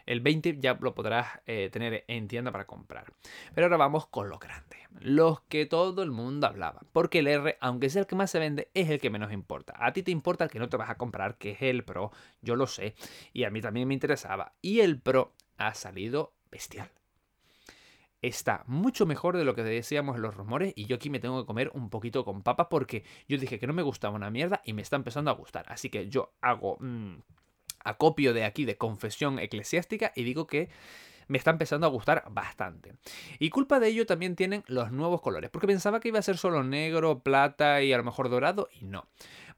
el 0.08 0.22
20 0.22 0.58
ya 0.60 0.78
lo 0.82 0.96
podrás 0.96 1.40
eh, 1.46 1.70
tener 1.72 2.04
en 2.08 2.28
tienda 2.28 2.52
para 2.52 2.66
comprar. 2.66 3.14
Pero 3.54 3.66
ahora 3.66 3.78
vamos 3.78 4.08
con 4.08 4.30
lo 4.30 4.40
grande. 4.40 4.78
Los 5.00 5.42
que 5.42 5.66
todo 5.66 6.02
el 6.02 6.12
mundo 6.12 6.48
hablaba. 6.48 6.82
Porque 6.92 7.20
el 7.20 7.28
R, 7.28 7.58
aunque 7.62 7.90
sea 7.90 8.02
el 8.02 8.08
que 8.08 8.16
más 8.16 8.32
se 8.32 8.40
vende, 8.40 8.72
es 8.74 8.90
el 8.90 9.00
que 9.00 9.10
menos 9.10 9.32
importa. 9.32 9.76
A 9.78 9.94
ti 9.94 10.02
te 10.02 10.12
importa 10.12 10.46
el 10.46 10.50
que 10.50 10.60
no 10.60 10.70
te 10.70 10.78
vas 10.78 10.90
a 10.90 10.98
comprar, 10.98 11.38
que 11.38 11.52
es 11.52 11.62
el 11.62 11.84
Pro. 11.84 12.12
Yo 12.42 12.56
lo 12.56 12.66
sé. 12.66 12.96
Y 13.34 13.44
a 13.44 13.52
mí 13.52 13.62
también 13.62 13.88
me 13.88 13.94
interesaba. 13.94 14.54
Y 14.62 14.80
el 14.80 15.00
Pro 15.00 15.34
ha 15.58 15.74
salido 15.74 16.34
bestial 16.50 16.90
está 18.22 18.64
mucho 18.68 19.06
mejor 19.06 19.38
de 19.38 19.44
lo 19.44 19.56
que 19.56 19.64
decíamos 19.64 20.20
los 20.20 20.36
rumores 20.36 20.74
y 20.76 20.86
yo 20.86 20.96
aquí 20.96 21.10
me 21.10 21.20
tengo 21.20 21.42
que 21.42 21.48
comer 21.48 21.72
un 21.74 21.90
poquito 21.90 22.26
con 22.26 22.42
papas 22.42 22.68
porque 22.70 23.04
yo 23.28 23.38
dije 23.38 23.60
que 23.60 23.68
no 23.68 23.74
me 23.74 23.84
gustaba 23.84 24.16
una 24.16 24.32
mierda 24.32 24.62
y 24.66 24.74
me 24.74 24.82
está 24.82 24.96
empezando 24.96 25.32
a 25.32 25.36
gustar. 25.36 25.66
Así 25.70 25.90
que 25.90 26.10
yo 26.10 26.34
hago 26.42 26.78
mm, 26.80 27.18
acopio 27.88 28.34
de 28.34 28.44
aquí 28.44 28.66
de 28.66 28.78
confesión 28.78 29.40
eclesiástica 29.40 30.12
y 30.16 30.24
digo 30.24 30.48
que 30.48 30.70
me 31.28 31.38
está 31.38 31.52
empezando 31.52 31.86
a 31.86 31.90
gustar 31.90 32.24
bastante. 32.30 32.94
Y 33.40 33.50
culpa 33.50 33.80
de 33.80 33.90
ello 33.90 34.06
también 34.06 34.36
tienen 34.36 34.64
los 34.68 34.92
nuevos 34.92 35.22
colores, 35.22 35.50
porque 35.50 35.68
pensaba 35.68 36.00
que 36.00 36.08
iba 36.08 36.20
a 36.20 36.24
ser 36.24 36.38
solo 36.38 36.64
negro, 36.64 37.20
plata 37.20 37.82
y 37.82 37.94
a 37.94 37.98
lo 37.98 38.04
mejor 38.04 38.30
dorado, 38.30 38.70
y 38.80 38.86
no. 38.86 39.08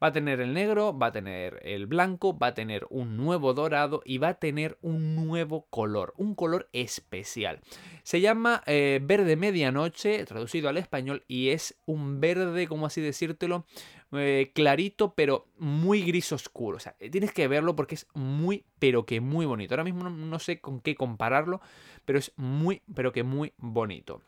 Va 0.01 0.07
a 0.07 0.11
tener 0.13 0.39
el 0.39 0.53
negro, 0.53 0.97
va 0.97 1.07
a 1.07 1.11
tener 1.11 1.59
el 1.63 1.85
blanco, 1.85 2.37
va 2.37 2.47
a 2.47 2.53
tener 2.53 2.87
un 2.89 3.17
nuevo 3.17 3.53
dorado 3.53 4.01
y 4.05 4.17
va 4.17 4.29
a 4.29 4.33
tener 4.35 4.77
un 4.81 5.15
nuevo 5.15 5.67
color, 5.69 6.13
un 6.15 6.35
color 6.35 6.69
especial. 6.71 7.59
Se 8.03 8.21
llama 8.21 8.63
eh, 8.65 8.99
verde 9.03 9.35
medianoche, 9.35 10.23
traducido 10.25 10.69
al 10.69 10.77
español, 10.77 11.23
y 11.27 11.49
es 11.49 11.75
un 11.85 12.21
verde, 12.21 12.67
como 12.67 12.85
así 12.85 13.01
decírtelo, 13.01 13.65
eh, 14.11 14.51
clarito, 14.55 15.13
pero 15.13 15.47
muy 15.57 16.01
gris 16.01 16.31
oscuro. 16.31 16.77
O 16.77 16.79
sea, 16.79 16.95
tienes 17.11 17.31
que 17.31 17.47
verlo 17.47 17.75
porque 17.75 17.95
es 17.95 18.07
muy, 18.13 18.65
pero 18.79 19.05
que 19.05 19.21
muy 19.21 19.45
bonito. 19.45 19.73
Ahora 19.73 19.83
mismo 19.83 20.09
no, 20.09 20.39
sé 20.39 20.59
con 20.59 20.81
qué 20.81 20.95
compararlo, 20.95 21.61
pero 22.05 22.19
es 22.19 22.31
muy, 22.35 22.81
pero 22.95 23.11
que 23.11 23.23
muy 23.23 23.53
bonito. 23.57 24.21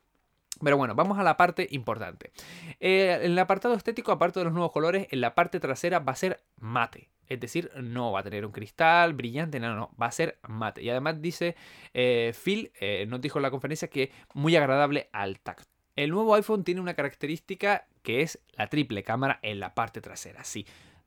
Pero 0.63 0.77
bueno, 0.77 0.93
vamos 0.93 1.17
a 1.17 1.23
la 1.23 1.37
parte 1.37 1.67
importante. 1.71 2.31
Eh, 2.79 3.19
en 3.21 3.31
el 3.31 3.39
apartado 3.39 3.73
estético, 3.73 4.11
aparte 4.11 4.39
de 4.39 4.45
los 4.45 4.53
nuevos 4.53 4.71
colores, 4.71 5.07
en 5.09 5.21
la 5.21 5.33
parte 5.33 5.59
trasera 5.59 5.99
va 5.99 6.11
a 6.11 6.15
ser 6.15 6.43
mate. 6.57 7.09
Es 7.27 7.39
decir, 7.39 7.71
no 7.81 8.11
va 8.11 8.19
a 8.19 8.23
tener 8.23 8.45
un 8.45 8.51
cristal 8.51 9.13
brillante, 9.13 9.59
no, 9.59 9.73
no, 9.73 9.95
va 9.99 10.07
a 10.07 10.11
ser 10.11 10.37
mate. 10.47 10.83
Y 10.83 10.89
además 10.89 11.21
dice 11.21 11.55
eh, 11.93 12.33
Phil, 12.43 12.71
nos 13.07 13.21
dijo 13.21 13.39
en 13.39 13.43
la 13.43 13.51
conferencia 13.51 13.87
que 13.87 14.11
muy 14.33 14.55
agradable 14.55 15.09
al 15.13 15.39
tacto. 15.39 15.70
El 16.01 16.09
nuevo 16.09 16.33
iPhone 16.33 16.63
tiene 16.63 16.81
una 16.81 16.95
característica 16.95 17.85
que 18.01 18.23
es 18.23 18.39
la 18.53 18.65
triple 18.65 19.03
cámara 19.03 19.37
en 19.43 19.59
la 19.59 19.75
parte 19.75 20.01
trasera. 20.01 20.43
Sí, 20.43 20.65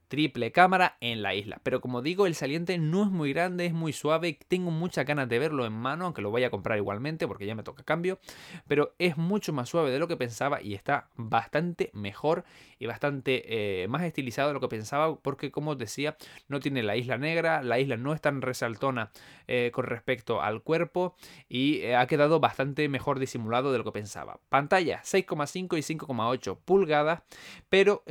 triple 0.08 0.52
cámara 0.52 0.96
en 1.00 1.22
la 1.22 1.34
isla. 1.34 1.60
Pero 1.62 1.80
como 1.80 2.02
digo, 2.02 2.26
el 2.26 2.34
saliente 2.34 2.78
no 2.78 3.02
es 3.02 3.10
muy 3.10 3.32
grande, 3.32 3.66
es 3.66 3.72
muy 3.72 3.92
suave. 3.92 4.38
Tengo 4.48 4.70
muchas 4.70 5.06
ganas 5.06 5.28
de 5.28 5.38
verlo 5.38 5.66
en 5.66 5.72
mano, 5.72 6.06
aunque 6.06 6.22
lo 6.22 6.30
vaya 6.30 6.48
a 6.48 6.50
comprar 6.50 6.78
igualmente 6.78 7.26
porque 7.26 7.46
ya 7.46 7.54
me 7.54 7.62
toca 7.62 7.82
cambio. 7.82 8.18
Pero 8.66 8.94
es 8.98 9.16
mucho 9.16 9.52
más 9.52 9.68
suave 9.68 9.90
de 9.90 9.98
lo 9.98 10.08
que 10.08 10.16
pensaba 10.16 10.62
y 10.62 10.74
está 10.74 11.08
bastante 11.16 11.90
mejor 11.92 12.44
y 12.78 12.86
bastante 12.86 13.82
eh, 13.82 13.88
más 13.88 14.02
estilizado 14.02 14.48
de 14.48 14.54
lo 14.54 14.60
que 14.60 14.68
pensaba 14.68 15.16
porque 15.16 15.50
como 15.50 15.72
os 15.72 15.78
decía, 15.78 16.16
no 16.48 16.60
tiene 16.60 16.82
la 16.82 16.96
isla 16.96 17.18
negra, 17.18 17.62
la 17.62 17.78
isla 17.78 17.96
no 17.96 18.12
es 18.12 18.20
tan 18.20 18.42
resaltona 18.42 19.10
eh, 19.46 19.70
con 19.72 19.84
respecto 19.84 20.42
al 20.42 20.62
cuerpo 20.62 21.16
y 21.48 21.80
eh, 21.80 21.96
ha 21.96 22.06
quedado 22.06 22.40
bastante 22.40 22.88
mejor 22.88 23.18
disimulado 23.18 23.72
de 23.72 23.78
lo 23.78 23.84
que 23.84 23.92
pensaba. 23.92 24.40
Pantalla 24.48 25.00
6,5 25.02 25.78
y 25.78 25.96
5,8 25.96 26.58
pulgadas, 26.64 27.22
pero 27.68 28.02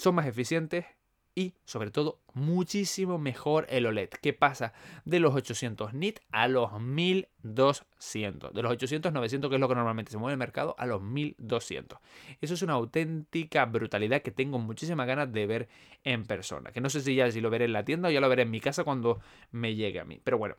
son 0.00 0.14
más 0.14 0.26
eficientes 0.26 0.86
y 1.34 1.54
sobre 1.64 1.90
todo 1.90 2.20
muchísimo 2.34 3.18
mejor 3.18 3.66
el 3.68 3.86
OLED 3.86 4.08
que 4.08 4.32
pasa 4.32 4.72
de 5.04 5.20
los 5.20 5.34
800 5.34 5.94
nit 5.94 6.18
a 6.32 6.48
los 6.48 6.80
1200 6.80 8.52
de 8.52 8.62
los 8.62 8.72
800 8.72 9.12
900 9.12 9.48
que 9.48 9.54
es 9.54 9.60
lo 9.60 9.68
que 9.68 9.74
normalmente 9.74 10.10
se 10.10 10.18
mueve 10.18 10.32
en 10.32 10.40
el 10.40 10.46
mercado 10.46 10.74
a 10.78 10.86
los 10.86 11.00
1200 11.02 11.98
eso 12.40 12.54
es 12.54 12.62
una 12.62 12.72
auténtica 12.72 13.64
brutalidad 13.66 14.22
que 14.22 14.32
tengo 14.32 14.58
muchísimas 14.58 15.06
ganas 15.06 15.32
de 15.32 15.46
ver 15.46 15.68
en 16.02 16.24
persona 16.24 16.72
que 16.72 16.80
no 16.80 16.90
sé 16.90 17.00
si 17.00 17.14
ya 17.14 17.30
si 17.30 17.40
lo 17.40 17.50
veré 17.50 17.66
en 17.66 17.74
la 17.74 17.84
tienda 17.84 18.08
o 18.08 18.12
ya 18.12 18.20
lo 18.20 18.28
veré 18.28 18.42
en 18.42 18.50
mi 18.50 18.60
casa 18.60 18.82
cuando 18.82 19.20
me 19.52 19.76
llegue 19.76 20.00
a 20.00 20.04
mí 20.04 20.20
pero 20.24 20.36
bueno 20.36 20.56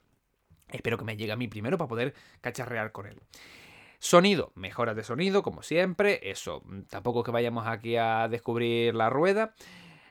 espero 0.69 0.97
que 0.97 1.03
me 1.03 1.17
llegue 1.17 1.33
a 1.33 1.37
mí 1.37 1.47
primero 1.49 1.77
para 1.77 1.89
poder 1.89 2.13
cacharrear 2.39 2.93
con 2.93 3.07
él 3.07 3.21
Sonido, 4.03 4.51
mejoras 4.55 4.95
de 4.95 5.03
sonido, 5.03 5.43
como 5.43 5.61
siempre. 5.61 6.31
Eso, 6.31 6.63
tampoco 6.89 7.21
que 7.21 7.29
vayamos 7.29 7.67
aquí 7.67 7.97
a 7.97 8.27
descubrir 8.27 8.95
la 8.95 9.11
rueda. 9.11 9.53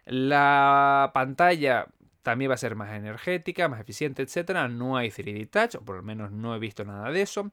La 0.04 1.10
pantalla 1.12 1.88
también 2.22 2.52
va 2.52 2.54
a 2.54 2.58
ser 2.58 2.76
más 2.76 2.92
energética, 2.92 3.68
más 3.68 3.80
eficiente, 3.80 4.22
etc. 4.22 4.68
No 4.70 4.96
hay 4.96 5.08
3D 5.08 5.50
Touch, 5.50 5.74
o 5.74 5.84
por 5.84 5.96
lo 5.96 6.04
menos 6.04 6.30
no 6.30 6.54
he 6.54 6.60
visto 6.60 6.84
nada 6.84 7.10
de 7.10 7.22
eso 7.22 7.50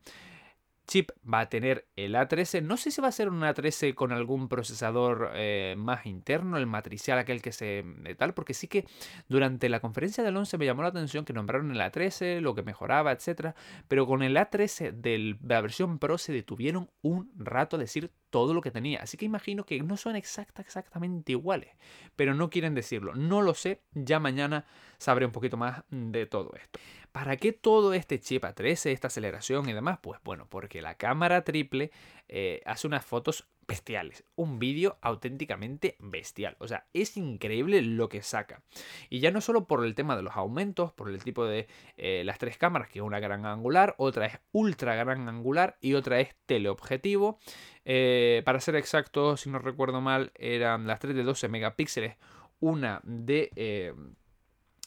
chip 0.87 1.11
va 1.31 1.41
a 1.41 1.49
tener 1.49 1.85
el 1.95 2.15
A13. 2.15 2.63
No 2.63 2.77
sé 2.77 2.91
si 2.91 3.01
va 3.01 3.09
a 3.09 3.11
ser 3.11 3.29
un 3.29 3.41
A13 3.41 3.93
con 3.93 4.11
algún 4.11 4.47
procesador 4.47 5.31
eh, 5.35 5.75
más 5.77 6.05
interno, 6.05 6.57
el 6.57 6.65
matricial, 6.65 7.19
aquel 7.19 7.41
que 7.41 7.51
se 7.51 7.83
tal, 8.17 8.33
porque 8.33 8.53
sí 8.53 8.67
que 8.67 8.85
durante 9.27 9.69
la 9.69 9.81
conferencia 9.81 10.23
del 10.23 10.37
11 10.37 10.57
me 10.57 10.65
llamó 10.65 10.81
la 10.81 10.89
atención 10.89 11.25
que 11.25 11.33
nombraron 11.33 11.71
el 11.71 11.79
A13, 11.79 12.39
lo 12.39 12.55
que 12.55 12.63
mejoraba, 12.63 13.11
etcétera, 13.11 13.55
pero 13.87 14.07
con 14.07 14.23
el 14.23 14.37
A13 14.37 14.93
de 14.93 15.37
la 15.45 15.61
versión 15.61 15.99
Pro 15.99 16.17
se 16.17 16.31
detuvieron 16.31 16.89
un 17.01 17.31
rato 17.37 17.75
a 17.75 17.79
decir 17.79 18.11
todo 18.29 18.53
lo 18.53 18.61
que 18.61 18.71
tenía. 18.71 18.99
Así 18.99 19.17
que 19.17 19.25
imagino 19.25 19.65
que 19.65 19.81
no 19.81 19.97
son 19.97 20.15
exacta, 20.15 20.61
exactamente 20.61 21.33
iguales, 21.33 21.69
pero 22.15 22.33
no 22.33 22.49
quieren 22.49 22.75
decirlo. 22.75 23.13
No 23.15 23.41
lo 23.41 23.53
sé, 23.53 23.81
ya 23.93 24.19
mañana 24.19 24.65
sabré 24.97 25.25
un 25.25 25.31
poquito 25.31 25.57
más 25.57 25.83
de 25.89 26.25
todo 26.25 26.53
esto. 26.55 26.79
¿Para 27.17 27.35
qué 27.35 27.51
todo 27.51 27.95
este 27.95 28.19
chip 28.19 28.43
A13, 28.43 28.91
esta 28.91 29.07
aceleración 29.07 29.67
y 29.67 29.73
demás? 29.73 29.97
Pues 30.03 30.19
bueno, 30.23 30.45
porque 30.47 30.83
la 30.83 30.93
cámara 30.93 31.43
triple 31.43 31.89
eh, 32.27 32.61
hace 32.63 32.85
unas 32.85 33.03
fotos 33.03 33.47
bestiales. 33.67 34.23
Un 34.35 34.59
vídeo 34.59 34.99
auténticamente 35.01 35.95
bestial. 35.97 36.55
O 36.59 36.67
sea, 36.67 36.85
es 36.93 37.17
increíble 37.17 37.81
lo 37.81 38.07
que 38.07 38.21
saca. 38.21 38.61
Y 39.09 39.19
ya 39.19 39.31
no 39.31 39.41
solo 39.41 39.65
por 39.65 39.83
el 39.83 39.95
tema 39.95 40.15
de 40.15 40.21
los 40.21 40.35
aumentos, 40.35 40.91
por 40.91 41.09
el 41.09 41.23
tipo 41.23 41.47
de 41.47 41.67
eh, 41.97 42.21
las 42.23 42.37
tres 42.37 42.59
cámaras, 42.59 42.87
que 42.87 43.01
una 43.01 43.19
gran 43.19 43.47
angular, 43.47 43.95
otra 43.97 44.27
es 44.27 44.37
ultra 44.51 44.93
gran 44.93 45.27
angular 45.27 45.79
y 45.81 45.95
otra 45.95 46.19
es 46.19 46.35
teleobjetivo. 46.45 47.39
Eh, 47.83 48.43
para 48.45 48.59
ser 48.59 48.75
exacto, 48.75 49.37
si 49.37 49.49
no 49.49 49.57
recuerdo 49.57 50.01
mal, 50.01 50.31
eran 50.35 50.85
las 50.85 50.99
tres 50.99 51.15
de 51.15 51.23
12 51.23 51.47
megapíxeles, 51.47 52.15
una 52.59 53.01
de 53.03 53.95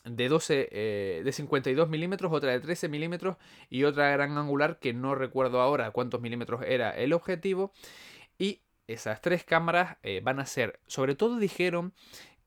de 0.04 0.28
12 0.28 0.68
eh, 0.70 1.22
de 1.24 1.32
52 1.32 1.88
milímetros, 1.88 2.32
otra 2.32 2.52
de 2.52 2.60
13 2.60 2.88
milímetros 2.88 3.36
y 3.68 3.84
otra 3.84 4.10
gran 4.10 4.36
angular 4.38 4.78
que 4.78 4.92
no 4.92 5.14
recuerdo 5.14 5.60
ahora 5.60 5.90
cuántos 5.90 6.20
milímetros 6.20 6.62
era 6.66 6.90
el 6.90 7.12
objetivo. 7.12 7.72
Y 8.38 8.62
esas 8.86 9.20
tres 9.20 9.44
cámaras 9.44 9.98
eh, 10.02 10.20
van 10.22 10.40
a 10.40 10.46
ser 10.46 10.80
sobre 10.86 11.14
todo 11.14 11.38
dijeron 11.38 11.94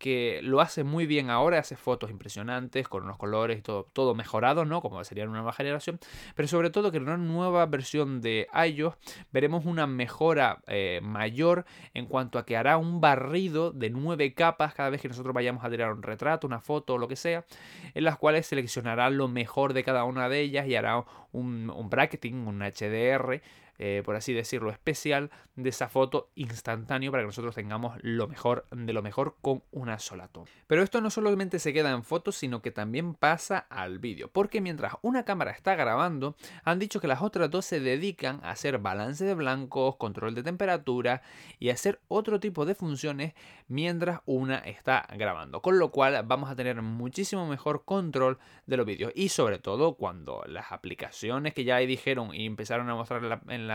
que 0.03 0.41
lo 0.43 0.59
hace 0.59 0.83
muy 0.83 1.05
bien 1.05 1.29
ahora, 1.29 1.59
hace 1.59 1.77
fotos 1.77 2.11
impresionantes 2.11 2.89
con 2.89 3.03
unos 3.03 3.15
colores 3.15 3.59
y 3.59 3.61
todo, 3.61 3.87
todo 3.93 4.13
mejorado, 4.15 4.65
¿no? 4.65 4.81
Como 4.81 5.01
sería 5.05 5.23
una 5.23 5.35
nueva 5.35 5.53
generación, 5.53 5.97
pero 6.35 6.49
sobre 6.49 6.71
todo 6.71 6.91
que 6.91 6.97
en 6.97 7.03
una 7.03 7.15
nueva 7.15 7.65
versión 7.67 8.19
de 8.19 8.49
iOS 8.67 8.95
veremos 9.31 9.63
una 9.63 9.87
mejora 9.87 10.61
eh, 10.67 10.99
mayor 11.01 11.63
en 11.93 12.07
cuanto 12.07 12.37
a 12.37 12.45
que 12.45 12.57
hará 12.57 12.75
un 12.75 12.99
barrido 12.99 13.71
de 13.71 13.91
nueve 13.91 14.33
capas 14.33 14.73
cada 14.73 14.89
vez 14.89 14.99
que 14.99 15.07
nosotros 15.07 15.33
vayamos 15.33 15.63
a 15.63 15.69
tirar 15.69 15.93
un 15.93 16.03
retrato, 16.03 16.47
una 16.47 16.59
foto 16.59 16.95
o 16.95 16.97
lo 16.97 17.07
que 17.07 17.15
sea, 17.15 17.45
en 17.93 18.03
las 18.03 18.17
cuales 18.17 18.45
seleccionará 18.45 19.09
lo 19.09 19.29
mejor 19.29 19.71
de 19.71 19.85
cada 19.85 20.03
una 20.03 20.27
de 20.27 20.41
ellas 20.41 20.67
y 20.67 20.75
hará 20.75 21.05
un, 21.31 21.69
un 21.69 21.89
bracketing, 21.89 22.45
un 22.45 22.59
HDR 22.59 23.41
eh, 23.85 24.01
por 24.05 24.15
así 24.15 24.31
decirlo, 24.31 24.69
especial 24.69 25.29
de 25.55 25.69
esa 25.69 25.89
foto 25.89 26.29
instantáneo 26.35 27.11
para 27.11 27.23
que 27.23 27.27
nosotros 27.27 27.53
tengamos 27.53 27.97
lo 28.01 28.29
mejor 28.29 28.65
de 28.71 28.93
lo 28.93 29.01
mejor 29.01 29.35
con 29.41 29.61
una 29.71 29.99
sola 29.99 30.29
toma. 30.29 30.47
Pero 30.67 30.83
esto 30.83 31.01
no 31.01 31.09
solamente 31.09 31.59
se 31.59 31.73
queda 31.73 31.91
en 31.91 32.03
fotos, 32.03 32.37
sino 32.37 32.61
que 32.61 32.71
también 32.71 33.13
pasa 33.13 33.57
al 33.57 33.99
vídeo, 33.99 34.29
porque 34.31 34.61
mientras 34.61 34.93
una 35.01 35.25
cámara 35.25 35.51
está 35.51 35.75
grabando, 35.75 36.37
han 36.63 36.79
dicho 36.79 37.01
que 37.01 37.07
las 37.07 37.21
otras 37.21 37.51
dos 37.51 37.65
se 37.65 37.81
dedican 37.81 38.39
a 38.43 38.51
hacer 38.51 38.77
balance 38.77 39.25
de 39.25 39.33
blancos, 39.33 39.97
control 39.97 40.33
de 40.33 40.43
temperatura 40.43 41.21
y 41.59 41.69
hacer 41.69 41.99
otro 42.07 42.39
tipo 42.39 42.65
de 42.65 42.75
funciones 42.75 43.33
mientras 43.67 44.21
una 44.25 44.59
está 44.59 45.05
grabando, 45.17 45.61
con 45.61 45.77
lo 45.77 45.91
cual 45.91 46.23
vamos 46.25 46.49
a 46.49 46.55
tener 46.55 46.81
muchísimo 46.81 47.45
mejor 47.47 47.83
control 47.83 48.39
de 48.65 48.77
los 48.77 48.85
vídeos 48.85 49.11
y 49.13 49.27
sobre 49.27 49.59
todo 49.59 49.95
cuando 49.95 50.41
las 50.47 50.71
aplicaciones 50.71 51.53
que 51.53 51.65
ya 51.65 51.79
dijeron 51.79 52.33
y 52.33 52.45
empezaron 52.45 52.89
a 52.89 52.95
mostrar 52.95 53.41
en 53.49 53.63
en 53.63 53.72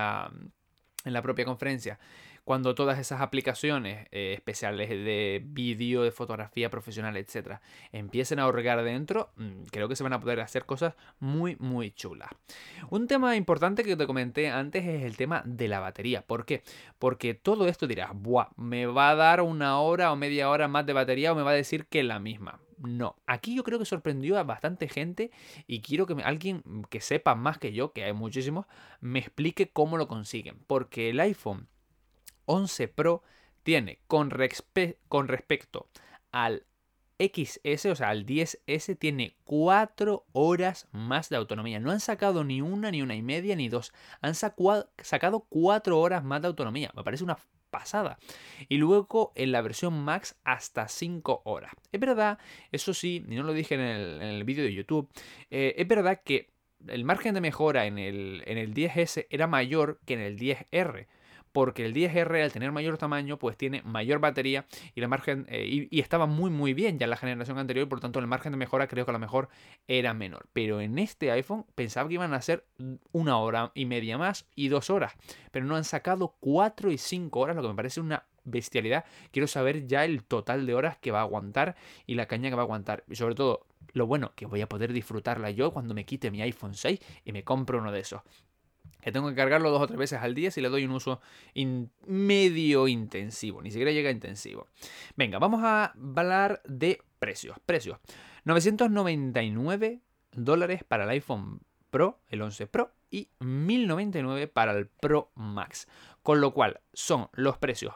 en 1.05 1.13
la 1.13 1.23
propia 1.23 1.45
conferencia, 1.45 1.99
cuando 2.49 2.75
todas 2.75 2.99
esas 2.99 3.21
aplicaciones 3.21 4.09
eh, 4.11 4.33
especiales 4.33 4.89
de 4.89 5.43
vídeo, 5.45 6.03
de 6.03 6.11
fotografía 6.11 6.71
profesional, 6.71 7.15
etcétera, 7.19 7.61
empiecen 7.93 8.39
a 8.39 8.45
ahorrar 8.45 8.83
dentro, 8.85 9.33
mm, 9.37 9.65
creo 9.71 9.87
que 9.87 9.95
se 9.95 10.03
van 10.03 10.15
a 10.15 10.21
poder 10.21 10.41
hacer 10.41 10.65
cosas 10.65 10.95
muy, 11.21 11.57
muy 11.57 11.91
chulas. 11.91 12.31
Un 12.89 13.07
tema 13.07 13.37
importante 13.37 13.85
que 13.85 13.97
te 13.97 14.07
comenté 14.07 14.49
antes 14.49 14.83
es 14.87 15.03
el 15.03 15.19
tema 15.19 15.43
de 15.45 15.69
la 15.69 15.81
batería. 15.81 16.23
¿Por 16.23 16.47
qué? 16.47 16.63
Porque 16.99 17.35
todo 17.35 17.69
esto 17.69 17.87
dirás, 17.87 18.13
Buah, 18.15 18.49
me 18.57 18.87
va 18.87 19.11
a 19.11 19.15
dar 19.15 19.43
una 19.43 19.79
hora 19.81 20.11
o 20.11 20.17
media 20.17 20.49
hora 20.49 20.69
más 20.69 20.87
de 20.87 20.95
batería 20.95 21.33
o 21.33 21.35
me 21.35 21.43
va 21.43 21.51
a 21.51 21.53
decir 21.53 21.85
que 21.85 22.03
la 22.03 22.19
misma. 22.19 22.61
No, 22.79 23.17
aquí 23.27 23.55
yo 23.57 23.63
creo 23.63 23.79
que 23.79 23.85
sorprendió 23.85 24.39
a 24.39 24.43
bastante 24.43 24.89
gente 24.89 25.33
y 25.67 25.83
quiero 25.83 26.07
que 26.07 26.15
alguien 26.23 26.63
que 26.89 27.03
sepa 27.03 27.35
más 27.35 27.59
que 27.59 27.75
yo, 27.75 27.93
que 27.93 28.05
hay 28.05 28.15
muchísimos, 28.15 28.65
me 29.03 29.19
explique 29.19 29.69
cómo 29.69 29.99
lo 29.99 30.09
consiguen. 30.09 30.57
Porque 30.67 31.11
el 31.11 31.21
iPhone 31.21 31.69
11 32.49 32.89
Pro 32.89 33.23
tiene 33.63 33.99
con, 34.07 34.31
respecto 34.31 35.89
al 36.33 36.65
XS, 37.19 37.87
o 37.87 37.95
sea, 37.95 38.09
al 38.09 38.25
10S, 38.25 38.99
tiene 38.99 39.37
4 39.45 40.25
horas 40.33 40.89
más 40.93 41.29
de 41.29 41.37
autonomía. 41.37 41.79
No 41.79 41.91
han 41.91 42.01
sacado 42.01 42.45
ni 42.45 42.63
una, 42.63 42.91
ni 42.91 43.03
una 43.03 43.15
y 43.15 43.23
media, 43.23 43.57
ni 43.57 43.69
dos. 43.69 43.93
Han 44.23 44.35
sacado 44.35 45.47
4 45.49 46.01
horas 46.01 46.25
más 46.25 46.41
de 46.41 46.49
autonomía. 46.49 46.91
Me 46.95 47.05
parece 47.05 47.25
una 47.25 47.39
pasada. 47.71 48.19
Y 48.69 48.79
luego 48.79 49.33
en 49.35 49.53
la 49.53 49.61
versión 49.61 50.03
Max 50.03 50.37
hasta 50.45 50.89
5 50.89 51.43
horas. 51.45 51.73
Es 51.93 52.01
verdad, 52.01 52.39
eso 52.73 52.95
sí, 52.95 53.25
y 53.29 53.35
no 53.35 53.43
lo 53.43 53.53
dije 53.53 53.75
en 53.75 53.81
el, 53.83 54.45
vídeo 54.45 54.65
de 54.65 54.73
YouTube, 54.73 55.11
eh, 55.51 55.75
es 55.77 55.87
verdad 55.87 56.23
que 56.25 56.51
el 56.87 57.05
margen 57.05 57.35
de 57.35 57.43
mejora 57.43 57.85
en 57.85 57.99
el, 57.99 58.43
en 58.47 58.57
el 58.57 58.73
10S 58.73 59.27
era 59.29 59.47
mayor 59.47 60.01
que 60.07 60.15
en 60.15 60.21
el 60.21 60.39
10R 60.39 61.07
porque 61.53 61.85
el 61.85 61.95
10R 61.95 62.43
al 62.43 62.53
tener 62.53 62.73
mayor 62.73 62.99
tamaño 62.99 63.39
pues 63.39 63.57
tiene 63.57 63.83
mayor 63.83 64.19
batería 64.19 64.67
y 64.95 65.01
la 65.01 65.09
margen 65.09 65.47
eh, 65.49 65.89
y, 65.91 66.01
estaba 66.01 66.27
muy 66.27 66.51
muy 66.51 66.75
bien 66.75 66.99
ya 66.99 67.05
en 67.05 67.11
la 67.11 67.17
generación 67.17 67.59
anterior 67.59 67.89
por 67.89 67.99
lo 67.99 68.03
tanto 68.03 68.19
el 68.19 68.27
margen 68.27 68.53
de 68.53 68.59
mejora 68.59 68.87
creo 68.89 69.05
que 69.05 69.11
a 69.11 69.13
lo 69.13 69.19
mejor 69.19 69.49
era 69.87 70.15
menor. 70.15 70.49
Pero 70.53 70.81
en 70.81 70.99
este 70.99 71.31
iPhone 71.31 71.67
pensaba 71.75 72.09
que 72.09 72.15
iban 72.15 72.35
a 72.35 72.41
ser 72.41 72.65
una 73.13 73.39
hora 73.39 73.73
y 73.75 73.87
media 73.87 74.19
más 74.19 74.47
y 74.55 74.69
dos 74.69 74.91
horas 74.91 75.15
pero 75.51 75.67
no 75.67 75.77
han 75.77 75.85
sacado 75.85 76.37
cuatro 76.41 76.91
y 76.91 76.99
cinco 76.99 77.41
horas 77.41 77.57
lo 77.57 77.63
que 77.63 77.69
me 77.69 77.75
parece 77.75 78.01
una 78.01 78.25
bestialidad. 78.45 79.05
Quiero 79.31 79.47
saber 79.47 79.87
ya 79.87 80.05
el 80.05 80.25
total 80.25 80.67
de 80.67 80.75
horas 80.75 80.97
que 80.99 81.11
va 81.11 81.21
a 81.21 81.23
aguantar 81.23 81.77
y 82.07 82.15
la 82.15 82.27
caña 82.27 82.49
que 82.49 82.57
va 82.57 82.63
a 82.63 82.65
aguantar. 82.65 83.05
Y 83.09 83.17
sobre 83.17 83.35
todo 83.35 83.67
lo 83.93 84.07
bueno 84.07 84.33
que 84.35 84.47
voy 84.47 84.61
a 84.61 84.69
poder 84.69 84.93
disfrutarla 84.93 85.51
yo 85.51 85.73
cuando 85.73 85.95
me 85.95 86.05
quite 86.05 86.31
mi 86.31 86.43
iPhone 86.43 86.75
6 86.75 87.01
y 87.25 87.33
me 87.33 87.45
compro 87.45 87.79
uno 87.79 87.93
de 87.93 88.01
esos 88.01 88.23
que 89.09 89.13
tengo 89.13 89.31
que 89.31 89.35
cargarlo 89.35 89.71
dos 89.71 89.81
o 89.81 89.87
tres 89.87 89.99
veces 89.99 90.21
al 90.21 90.35
día 90.35 90.51
si 90.51 90.61
le 90.61 90.69
doy 90.69 90.85
un 90.85 90.91
uso 90.91 91.23
medio 92.07 92.89
intensivo, 92.89 93.63
ni 93.63 93.71
siquiera 93.71 93.91
llega 93.91 94.11
a 94.11 94.13
intensivo. 94.13 94.67
Venga, 95.17 95.39
vamos 95.39 95.63
a 95.65 95.95
hablar 96.17 96.61
de 96.67 97.01
precios. 97.19 97.57
Precios. 97.65 97.99
999 98.45 100.01
dólares 100.33 100.85
para 100.85 101.05
el 101.05 101.11
iPhone 101.11 101.61
Pro, 101.89 102.21
el 102.29 102.43
11 102.43 102.67
Pro, 102.67 102.93
y 103.11 103.31
1099 103.41 104.47
para 104.47 104.73
el 104.73 104.89
Pro 104.89 105.31
Max. 105.35 105.89
Con 106.23 106.43
lo 106.43 106.53
cual 106.53 106.81
son 106.93 107.31
los 107.33 107.57
precios 107.57 107.95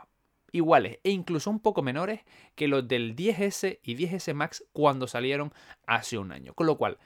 iguales 0.51 0.99
e 1.05 1.11
incluso 1.11 1.51
un 1.51 1.61
poco 1.61 1.83
menores 1.83 2.21
que 2.55 2.69
los 2.69 2.89
del 2.89 3.15
10S 3.17 3.81
y 3.83 3.97
10S 3.97 4.33
Max 4.33 4.65
cuando 4.73 5.07
salieron 5.07 5.53
hace 5.87 6.17
un 6.17 6.33
año. 6.33 6.55
Con 6.55 6.67
lo 6.67 6.79
cual, 6.79 6.97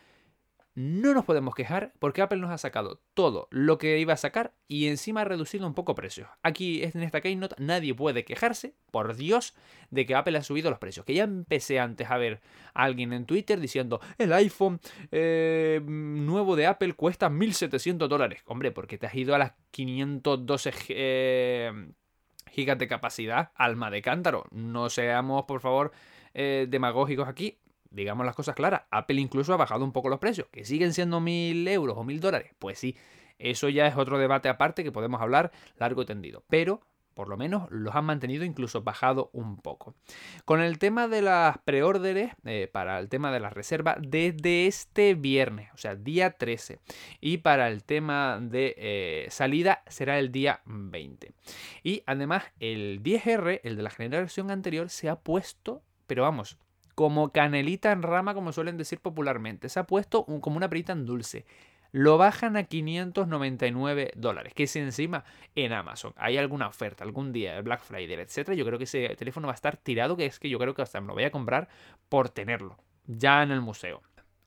no 0.77 1.15
nos 1.15 1.25
podemos 1.25 1.55
quejar 1.55 1.95
porque 1.99 2.21
Apple 2.21 2.39
nos 2.39 2.51
ha 2.51 2.59
sacado 2.59 3.01
todo 3.15 3.49
lo 3.51 3.79
que 3.79 3.99
iba 3.99 4.13
a 4.13 4.19
sacar 4.19 4.53
y 4.69 4.89
encima 4.89 5.23
ha 5.23 5.25
reducido 5.25 5.67
un 5.67 5.73
poco 5.73 5.95
precios. 5.95 6.29
Aquí 6.43 6.83
en 6.83 7.03
esta 7.03 7.23
Keynote 7.23 7.57
nadie 7.59 7.95
puede 7.95 8.27
quejarse, 8.27 8.75
por 8.91 9.17
Dios, 9.17 9.55
de 9.91 10.05
que 10.05 10.15
Apple 10.15 10.37
ha 10.37 10.43
subido 10.43 10.69
los 10.69 10.79
precios. 10.79 11.07
Que 11.07 11.15
ya 11.15 11.25
empecé 11.25 11.81
antes 11.81 12.11
a 12.11 12.19
ver 12.19 12.43
a 12.75 12.85
alguien 12.85 13.15
en 13.15 13.25
Twitter 13.25 13.59
diciendo 13.59 14.01
el 14.19 14.35
iPhone 14.35 14.79
eh, 15.13 15.81
nuevo 15.83 16.57
de 16.57 16.67
Apple 16.67 16.93
cuesta 16.93 17.31
1.700 17.31 18.07
dólares. 18.07 18.43
Hombre, 18.45 18.71
porque 18.71 18.99
te 18.99 19.07
has 19.07 19.15
ido 19.15 19.35
a 19.35 19.39
las 19.39 19.53
512 19.71 20.75
eh, 20.91 21.89
gigas 22.51 22.79
de 22.79 22.87
capacidad, 22.87 23.51
alma 23.55 23.91
de 23.91 24.03
cántaro. 24.03 24.45
No 24.51 24.91
seamos, 24.91 25.47
por 25.47 25.63
favor, 25.63 25.93
eh, 26.35 26.67
demagógicos 26.69 27.29
aquí 27.29 27.61
digamos 27.91 28.27
las 28.27 28.35
cosas 28.35 28.55
claras, 28.55 28.83
Apple 28.91 29.21
incluso 29.21 29.53
ha 29.55 29.57
bajado 29.57 29.85
un 29.85 29.93
poco 29.93 30.09
los 30.09 30.19
precios, 30.19 30.49
que 30.51 30.65
siguen 30.65 30.93
siendo 30.93 31.21
mil 31.21 31.67
euros 31.69 31.97
o 31.97 32.05
mil 32.05 32.21
dólares. 32.21 32.53
Pues 32.59 32.79
sí, 32.79 32.97
eso 33.39 33.69
ya 33.69 33.87
es 33.87 33.97
otro 33.97 34.19
debate 34.19 34.49
aparte 34.49 34.85
que 34.85 34.93
podemos 34.93 35.21
hablar 35.21 35.53
largo 35.79 36.03
y 36.03 36.07
tendido. 36.07 36.45
Pero 36.49 36.81
por 37.17 37.31
lo 37.31 37.39
menos 37.39 37.67
los 37.71 37.95
han 37.95 38.05
mantenido 38.05 38.45
incluso 38.45 38.83
bajado 38.83 39.31
un 39.33 39.57
poco. 39.57 39.95
Con 40.45 40.61
el 40.61 40.79
tema 40.79 41.09
de 41.09 41.23
las 41.23 41.57
preórdenes, 41.65 42.35
eh, 42.45 42.69
para 42.71 42.99
el 42.99 43.09
tema 43.09 43.33
de 43.33 43.41
la 43.41 43.49
reserva, 43.49 43.97
desde 43.99 44.67
este 44.67 45.15
viernes, 45.15 45.71
o 45.73 45.79
sea, 45.79 45.95
día 45.95 46.33
13, 46.33 46.79
y 47.23 47.39
para 47.39 47.69
el 47.69 47.85
tema 47.85 48.39
de 48.43 48.75
eh, 48.77 49.27
salida 49.31 49.83
será 49.87 50.19
el 50.19 50.31
día 50.31 50.61
20. 50.67 51.33
Y 51.83 52.03
además 52.05 52.45
el 52.61 53.03
10R, 53.03 53.63
el 53.65 53.77
de 53.77 53.83
la 53.83 53.91
generación 53.91 54.51
anterior, 54.51 54.91
se 54.91 55.09
ha 55.09 55.17
puesto, 55.17 55.83
pero 56.07 56.23
vamos, 56.23 56.59
como 56.97 57.31
canelita 57.31 57.93
en 57.93 58.03
rama, 58.03 58.35
como 58.35 58.53
suelen 58.53 58.79
decir 58.79 59.01
popularmente. 59.01 59.69
Se 59.69 59.79
ha 59.79 59.87
puesto 59.87 60.25
como 60.25 60.57
una 60.57 60.71
perita 60.71 60.95
en 60.95 61.05
dulce. 61.05 61.45
Lo 61.93 62.19
bajan 62.19 62.57
a 62.57 62.65
599 62.65 64.13
dólares, 64.17 64.55
que 64.55 64.67
si 64.67 64.81
encima 64.81 65.25
en 65.55 65.73
Amazon 65.73 66.15
hay 66.17 66.39
alguna 66.39 66.67
oferta 66.67 67.05
algún 67.05 67.33
día, 67.33 67.61
Black 67.61 67.83
Friday, 67.83 68.15
etcétera, 68.15 68.57
yo 68.57 68.65
creo 68.65 68.79
que 68.79 68.85
ese 68.85 69.15
teléfono 69.17 69.47
va 69.47 69.53
a 69.53 69.55
estar 69.55 69.77
tirado, 69.77 70.17
que 70.17 70.27
es 70.27 70.39
que 70.39 70.49
yo 70.49 70.59
creo 70.59 70.75
que 70.75 70.83
hasta 70.83 71.01
me 71.01 71.07
lo 71.09 71.15
voy 71.15 71.25
a 71.25 71.31
comprar 71.31 71.69
por 72.09 72.31
tenerlo, 72.31 72.77
ya 73.07 73.43
en 73.43 73.51
el 73.51 73.61
museo. 73.61 74.03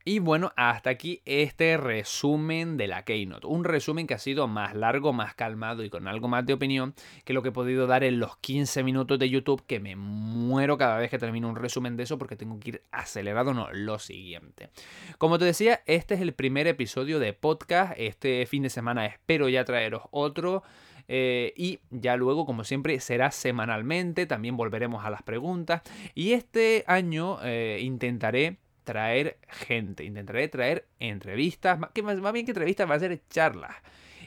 Y 0.06 0.20
bueno, 0.20 0.54
hasta 0.56 0.90
aquí 0.90 1.22
este 1.26 1.76
resumen 1.76 2.78
de 2.78 2.88
la 2.88 3.04
Keynote. 3.04 3.46
Un 3.46 3.66
resumen 3.66 4.08
que 4.08 4.14
ha 4.14 4.18
sido 4.18 4.48
más 4.48 4.74
largo, 4.74 5.12
más 5.12 5.36
calmado 5.36 5.84
y 5.84 5.90
con 5.90 6.08
algo 6.08 6.30
más 6.30 6.46
de 6.46 6.54
opinión 6.54 6.96
que 7.26 7.34
lo 7.34 7.44
que 7.44 7.50
he 7.50 7.52
podido 7.52 7.86
dar 7.86 8.06
en 8.06 8.18
los 8.18 8.38
15 8.38 8.84
minutos 8.84 9.20
de 9.20 9.30
YouTube, 9.30 9.66
que 9.68 9.82
me 9.82 9.98
muero 9.98 10.78
cada 10.78 10.98
vez 10.98 11.10
que 11.12 11.20
termino 11.20 11.50
un 11.50 11.58
resumen 11.58 11.98
de 11.98 12.04
eso 12.04 12.18
porque 12.18 12.38
tengo 12.38 12.60
que 12.60 12.70
ir 12.70 12.84
acelerado, 12.92 13.54
no, 13.54 13.68
lo 13.74 14.00
siguiente. 14.00 14.70
Como 15.18 15.38
te 15.38 15.46
decía, 15.46 15.82
este 15.86 16.16
es 16.16 16.22
el 16.22 16.34
primer 16.34 16.68
episodio 16.68 17.20
de 17.20 17.34
podcast. 17.34 17.94
Este 17.98 18.46
fin 18.46 18.64
de 18.64 18.70
semana 18.70 19.06
espero 19.06 19.50
ya 19.50 19.66
traeros 19.66 20.04
otro. 20.12 20.64
Eh, 21.10 21.54
y 21.58 21.80
ya 21.90 22.16
luego, 22.16 22.46
como 22.46 22.64
siempre, 22.64 23.00
será 23.02 23.32
semanalmente. 23.32 24.28
También 24.28 24.56
volveremos 24.56 25.04
a 25.04 25.10
las 25.10 25.24
preguntas. 25.24 25.82
Y 26.16 26.32
este 26.32 26.86
año 26.88 27.40
eh, 27.44 27.80
intentaré 27.82 28.60
traer 28.89 29.38
gente, 29.47 30.04
intentaré 30.04 30.47
traer 30.47 30.88
entrevistas, 30.99 31.78
que 31.93 32.02
más, 32.02 32.34
bien 32.34 32.43
que 32.43 32.54
entrevistas 32.54 32.89
va 32.89 32.95
a 32.95 32.99
ser 32.99 33.21
charlas. 33.30 33.75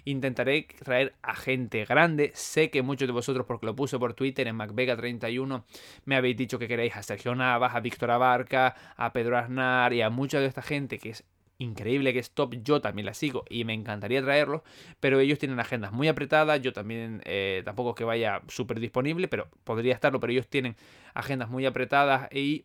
Intentaré 0.04 0.68
traer 0.84 1.14
a 1.20 1.34
gente 1.34 1.84
grande. 1.84 2.30
Sé 2.34 2.70
que 2.70 2.82
muchos 2.82 3.08
de 3.08 3.12
vosotros, 3.12 3.44
porque 3.44 3.66
lo 3.66 3.74
puse 3.74 3.98
por 3.98 4.14
Twitter 4.14 4.46
en 4.46 4.56
MacVega31, 4.56 5.64
me 6.04 6.14
habéis 6.14 6.36
dicho 6.36 6.60
que 6.60 6.68
queréis 6.68 6.94
a 6.94 7.02
Sergio 7.02 7.34
Navas, 7.34 7.74
a 7.74 7.80
Víctor 7.80 8.12
Abarca, 8.12 8.76
a 8.96 9.12
Pedro 9.12 9.36
Aznar 9.36 9.92
y 9.92 10.02
a 10.02 10.10
mucha 10.10 10.38
de 10.38 10.46
esta 10.46 10.62
gente 10.62 11.00
que 11.00 11.10
es 11.10 11.24
increíble 11.58 12.12
que 12.12 12.20
es 12.20 12.30
top, 12.30 12.54
yo 12.62 12.80
también 12.80 13.06
la 13.06 13.14
sigo 13.14 13.44
y 13.48 13.64
me 13.64 13.74
encantaría 13.74 14.22
traerlos, 14.22 14.62
pero 15.00 15.20
ellos 15.20 15.38
tienen 15.38 15.58
agendas 15.60 15.92
muy 15.92 16.08
apretadas, 16.08 16.60
yo 16.60 16.72
también 16.72 17.20
eh, 17.24 17.62
tampoco 17.64 17.90
es 17.90 17.96
que 17.96 18.04
vaya 18.04 18.42
súper 18.48 18.80
disponible, 18.80 19.28
pero 19.28 19.48
podría 19.64 19.94
estarlo, 19.94 20.20
pero 20.20 20.32
ellos 20.32 20.48
tienen 20.48 20.76
agendas 21.14 21.48
muy 21.48 21.66
apretadas 21.66 22.32
y 22.32 22.64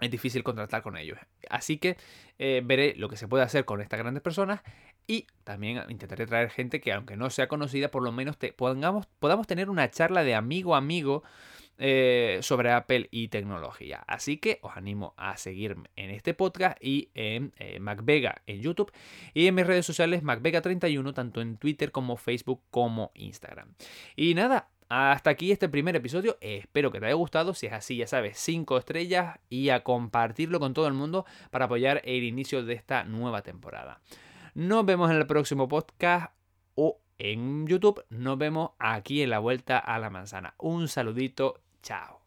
es 0.00 0.10
difícil 0.10 0.42
contratar 0.42 0.82
con 0.82 0.96
ellos. 0.96 1.18
Así 1.50 1.78
que 1.78 1.96
eh, 2.38 2.62
veré 2.64 2.94
lo 2.96 3.08
que 3.08 3.16
se 3.16 3.28
puede 3.28 3.44
hacer 3.44 3.64
con 3.64 3.80
estas 3.80 3.98
grandes 3.98 4.22
personas 4.22 4.60
y 5.06 5.26
también 5.44 5.82
intentaré 5.88 6.26
traer 6.26 6.50
gente 6.50 6.80
que 6.80 6.92
aunque 6.92 7.16
no 7.16 7.30
sea 7.30 7.48
conocida, 7.48 7.90
por 7.90 8.02
lo 8.02 8.12
menos 8.12 8.36
podamos, 8.56 9.06
podamos 9.18 9.46
tener 9.46 9.70
una 9.70 9.90
charla 9.90 10.22
de 10.22 10.34
amigo 10.34 10.74
a 10.74 10.78
amigo 10.78 11.22
eh, 11.80 12.40
sobre 12.42 12.72
Apple 12.72 13.08
y 13.12 13.28
tecnología. 13.28 14.02
Así 14.08 14.38
que 14.38 14.58
os 14.62 14.76
animo 14.76 15.14
a 15.16 15.36
seguirme 15.36 15.88
en 15.94 16.10
este 16.10 16.34
podcast 16.34 16.76
y 16.82 17.10
en 17.14 17.52
eh, 17.56 17.78
MacVega 17.78 18.42
en 18.46 18.60
YouTube 18.60 18.92
y 19.32 19.46
en 19.46 19.54
mis 19.54 19.64
redes 19.64 19.86
sociales 19.86 20.24
MacVega31, 20.24 21.14
tanto 21.14 21.40
en 21.40 21.56
Twitter 21.56 21.92
como 21.92 22.16
Facebook 22.16 22.62
como 22.72 23.12
Instagram. 23.14 23.74
Y 24.16 24.34
nada, 24.34 24.70
hasta 24.88 25.30
aquí 25.30 25.52
este 25.52 25.68
primer 25.68 25.96
episodio. 25.96 26.38
Espero 26.40 26.90
que 26.90 27.00
te 27.00 27.06
haya 27.06 27.14
gustado. 27.14 27.54
Si 27.54 27.66
es 27.66 27.72
así, 27.72 27.96
ya 27.96 28.06
sabes, 28.06 28.38
5 28.38 28.78
estrellas 28.78 29.38
y 29.48 29.68
a 29.68 29.84
compartirlo 29.84 30.60
con 30.60 30.74
todo 30.74 30.86
el 30.86 30.94
mundo 30.94 31.26
para 31.50 31.66
apoyar 31.66 32.00
el 32.04 32.24
inicio 32.24 32.64
de 32.64 32.74
esta 32.74 33.04
nueva 33.04 33.42
temporada. 33.42 34.00
Nos 34.54 34.84
vemos 34.84 35.10
en 35.10 35.16
el 35.16 35.26
próximo 35.26 35.68
podcast 35.68 36.32
o 36.74 37.00
en 37.18 37.66
YouTube. 37.66 38.04
Nos 38.10 38.38
vemos 38.38 38.70
aquí 38.78 39.22
en 39.22 39.30
la 39.30 39.38
vuelta 39.38 39.78
a 39.78 39.98
la 39.98 40.10
manzana. 40.10 40.54
Un 40.58 40.88
saludito 40.88 41.60
Chao. 41.82 42.17